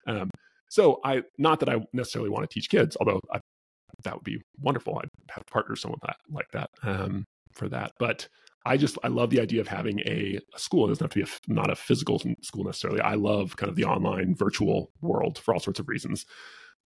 [0.07, 0.29] um,
[0.69, 3.39] so, I not that I necessarily want to teach kids, although I,
[4.03, 4.97] that would be wonderful.
[4.97, 7.93] I'd have partners someone that like that um, for that.
[7.99, 8.27] But
[8.65, 10.85] I just I love the idea of having a, a school.
[10.85, 13.01] It doesn't have to be a, not a physical school necessarily.
[13.01, 16.25] I love kind of the online virtual world for all sorts of reasons.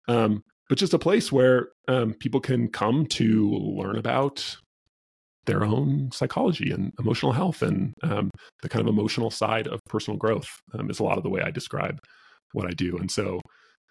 [0.08, 4.58] Um, but just a place where um, people can come to learn about
[5.46, 10.18] their own psychology and emotional health and um, the kind of emotional side of personal
[10.18, 12.00] growth um, is a lot of the way I describe
[12.54, 12.98] what I do.
[12.98, 13.42] And so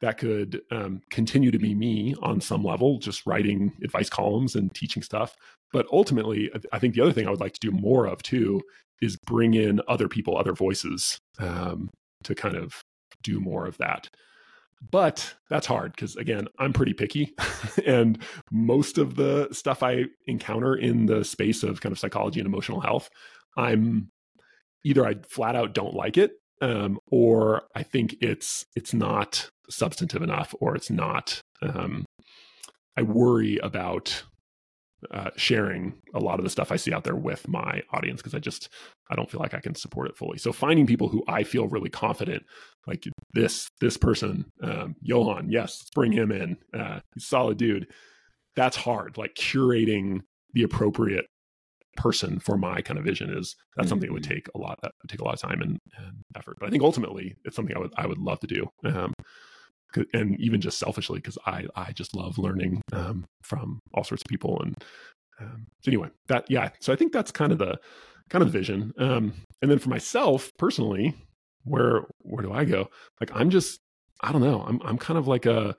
[0.00, 4.74] that could um, continue to be me on some level, just writing advice columns and
[4.74, 5.34] teaching stuff.
[5.72, 8.60] But ultimately, I think the other thing I would like to do more of too
[9.00, 11.88] is bring in other people, other voices um,
[12.24, 12.80] to kind of
[13.22, 14.08] do more of that.
[14.90, 17.34] But that's hard because, again, I'm pretty picky.
[17.86, 18.18] and
[18.50, 22.80] most of the stuff I encounter in the space of kind of psychology and emotional
[22.80, 23.08] health,
[23.56, 24.10] I'm
[24.84, 30.22] either I flat out don't like it, um, or I think it's it's not substantive
[30.22, 31.40] enough, or it's not.
[31.62, 32.04] Um,
[32.96, 34.24] I worry about
[35.10, 38.34] uh, sharing a lot of the stuff I see out there with my audience because
[38.34, 38.68] I just
[39.10, 40.38] I don't feel like I can support it fully.
[40.38, 42.44] So finding people who I feel really confident,
[42.86, 46.56] like this this person, um, Johan, yes, let's bring him in.
[46.72, 47.86] Uh, he's a solid dude.
[48.56, 49.18] That's hard.
[49.18, 50.20] Like curating
[50.52, 51.26] the appropriate
[51.96, 53.90] person for my kind of vision is that's mm-hmm.
[53.90, 56.16] something that would take a lot that would take a lot of time and, and,
[56.36, 56.56] effort.
[56.58, 58.66] But I think ultimately it's something I would I would love to do.
[58.84, 59.12] Um,
[60.12, 64.28] and even just selfishly because I I just love learning um, from all sorts of
[64.28, 64.74] people and
[65.40, 67.78] um, so anyway that yeah so I think that's kind of the
[68.30, 71.14] kind of vision um, and then for myself personally
[71.64, 72.90] where where do I go?
[73.20, 73.80] Like I'm just
[74.20, 75.76] I don't know I'm I'm kind of like a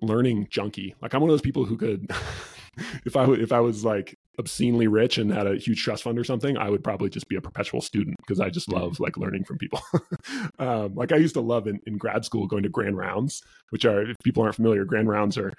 [0.00, 0.94] learning junkie.
[1.02, 2.10] Like I'm one of those people who could
[3.04, 6.24] if I if I was like obscenely rich and had a huge trust fund or
[6.24, 9.44] something, I would probably just be a perpetual student because I just love like learning
[9.44, 9.80] from people.
[10.58, 13.84] um, like I used to love in, in grad school going to grand rounds, which
[13.84, 15.52] are if people aren't familiar, grand rounds are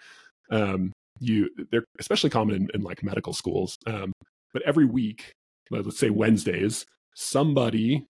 [0.52, 3.78] um, you they're especially common in, in like medical schools.
[3.86, 4.12] Um,
[4.54, 5.34] but every week,
[5.70, 8.08] let's say Wednesdays, somebody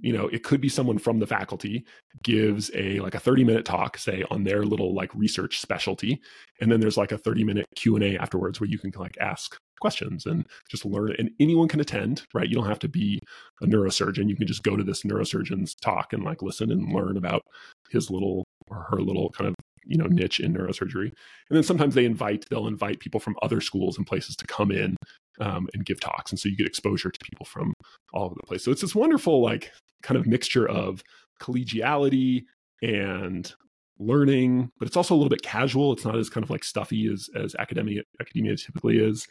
[0.00, 1.84] you know it could be someone from the faculty
[2.22, 6.20] gives a like a 30 minute talk say on their little like research specialty
[6.60, 10.26] and then there's like a 30 minute q&a afterwards where you can like ask questions
[10.26, 13.20] and just learn and anyone can attend right you don't have to be
[13.62, 17.16] a neurosurgeon you can just go to this neurosurgeon's talk and like listen and learn
[17.16, 17.42] about
[17.90, 19.54] his little or her little kind of
[19.86, 21.06] you know niche in neurosurgery.
[21.06, 24.70] And then sometimes they invite they'll invite people from other schools and places to come
[24.70, 24.96] in
[25.40, 27.72] um, and give talks, and so you get exposure to people from
[28.12, 28.64] all over the place.
[28.64, 29.72] So it's this wonderful like
[30.02, 31.02] kind of mixture of
[31.40, 32.44] collegiality
[32.82, 33.52] and
[33.98, 35.92] learning, but it's also a little bit casual.
[35.92, 39.26] It's not as kind of like stuffy as as academia academia typically is.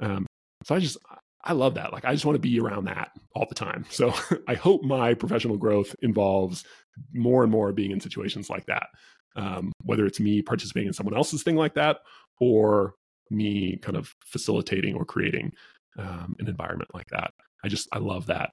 [0.00, 0.26] Um,
[0.64, 0.98] so I just
[1.44, 1.92] I love that.
[1.92, 3.84] Like I just want to be around that all the time.
[3.90, 4.14] So
[4.48, 6.64] I hope my professional growth involves
[7.12, 8.86] more and more being in situations like that.
[9.34, 12.00] Um, whether it's me participating in someone else's thing like that
[12.38, 12.94] or
[13.30, 15.52] me kind of facilitating or creating
[15.98, 17.32] um, an environment like that.
[17.64, 18.50] I just I love that.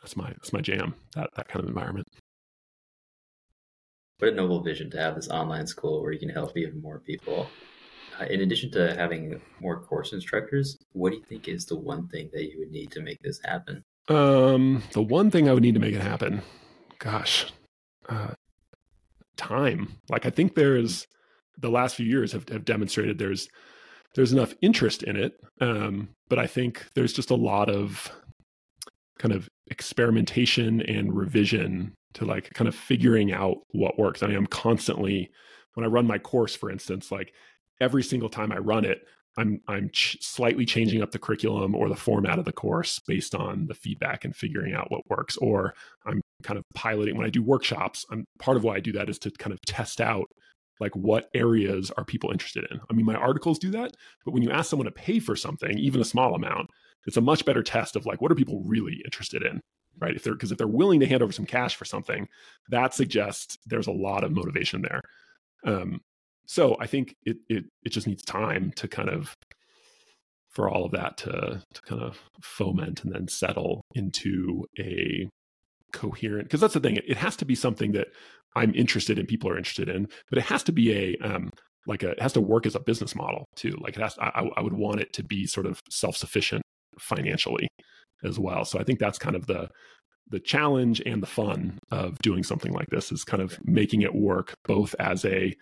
[0.00, 0.94] That's my that's my jam.
[1.14, 2.06] That that kind of environment.
[4.18, 7.00] What a noble vision to have this online school where you can help even more
[7.00, 7.48] people.
[8.18, 12.08] Uh, in addition to having more course instructors, what do you think is the one
[12.08, 13.84] thing that you would need to make this happen?
[14.08, 16.40] Um, the one thing I would need to make it happen,
[16.98, 17.52] gosh,
[18.08, 18.32] uh,
[19.36, 19.98] time.
[20.08, 21.06] Like I think there's
[21.58, 23.48] the last few years have, have demonstrated there's
[24.14, 28.10] there's enough interest in it, um, but I think there's just a lot of
[29.18, 34.22] kind of experimentation and revision to like kind of figuring out what works.
[34.22, 35.30] I mean, I'm constantly
[35.74, 37.32] when I run my course, for instance, like
[37.80, 39.06] every single time I run it,
[39.36, 43.34] I'm I'm ch- slightly changing up the curriculum or the format of the course based
[43.34, 45.36] on the feedback and figuring out what works.
[45.36, 45.74] Or
[46.06, 48.06] I'm kind of piloting when I do workshops.
[48.10, 50.30] I'm part of why I do that is to kind of test out
[50.80, 52.80] like what areas are people interested in.
[52.90, 55.78] I mean, my articles do that, but when you ask someone to pay for something,
[55.78, 56.68] even a small amount,
[57.06, 59.60] it's a much better test of like what are people really interested in
[59.98, 62.28] right if they're because if they're willing to hand over some cash for something
[62.68, 65.00] that suggests there's a lot of motivation there
[65.64, 66.00] um,
[66.46, 69.36] so I think it it it just needs time to kind of
[70.50, 75.28] for all of that to to kind of foment and then settle into a
[75.92, 78.08] coherent because that's the thing it, it, has to be something that
[78.56, 81.50] I'm interested in people are interested in but it has to be a um
[81.86, 84.48] like a it has to work as a business model too like it has I,
[84.56, 86.62] I would want it to be sort of self-sufficient
[86.98, 87.68] financially
[88.24, 89.68] as well so I think that's kind of the
[90.28, 94.14] the challenge and the fun of doing something like this is kind of making it
[94.14, 95.54] work both as a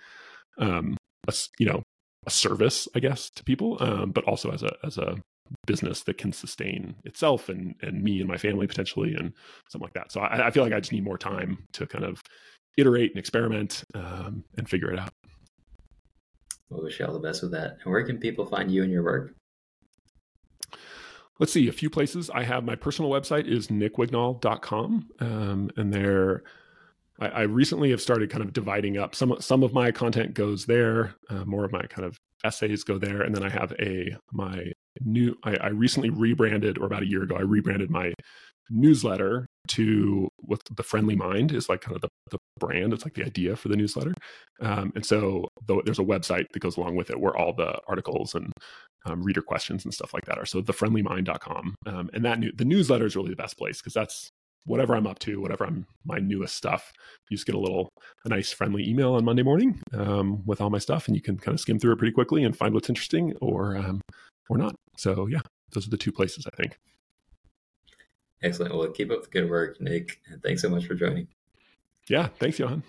[0.59, 0.97] um,
[1.29, 1.83] a, you know,
[2.27, 5.17] a service, I guess, to people, um, but also as a as a
[5.67, 9.33] business that can sustain itself and and me and my family potentially and
[9.69, 10.11] something like that.
[10.11, 12.23] So I, I feel like I just need more time to kind of
[12.77, 15.13] iterate and experiment um, and figure it out.
[16.71, 17.79] Well, wish you all the best with that.
[17.85, 19.35] And where can people find you and your work?
[21.39, 22.31] Let's see, a few places.
[22.31, 25.09] I have my personal website is nickwignall.com.
[25.21, 26.45] Um, and there
[27.19, 30.67] I, I, recently have started kind of dividing up some some of my content goes
[30.67, 34.17] there, uh, more of my kind of essays go there, and then I have a
[34.33, 35.37] my new.
[35.45, 38.13] I, I recently rebranded, or about a year ago, I rebranded my
[38.71, 43.15] newsletter to what the friendly mind is like kind of the, the brand it's like
[43.15, 44.13] the idea for the newsletter
[44.61, 45.49] um, and so
[45.85, 48.53] there's a website that goes along with it where all the articles and
[49.07, 52.65] um, reader questions and stuff like that are so thefriendlymind.com um, and that new, the
[52.65, 54.31] newsletter is really the best place because that's
[54.67, 56.93] whatever I'm up to, whatever I'm my newest stuff.
[57.29, 57.91] You just get a little
[58.25, 61.37] a nice friendly email on Monday morning um, with all my stuff, and you can
[61.37, 64.01] kind of skim through it pretty quickly and find what's interesting or um,
[64.49, 64.75] or not.
[64.97, 65.41] So yeah,
[65.73, 66.77] those are the two places I think.
[68.43, 68.75] Excellent.
[68.75, 70.21] Well, keep up the good work, Nick.
[70.27, 71.29] And thanks so much for joining.
[72.09, 72.83] Yeah, thanks, Johan.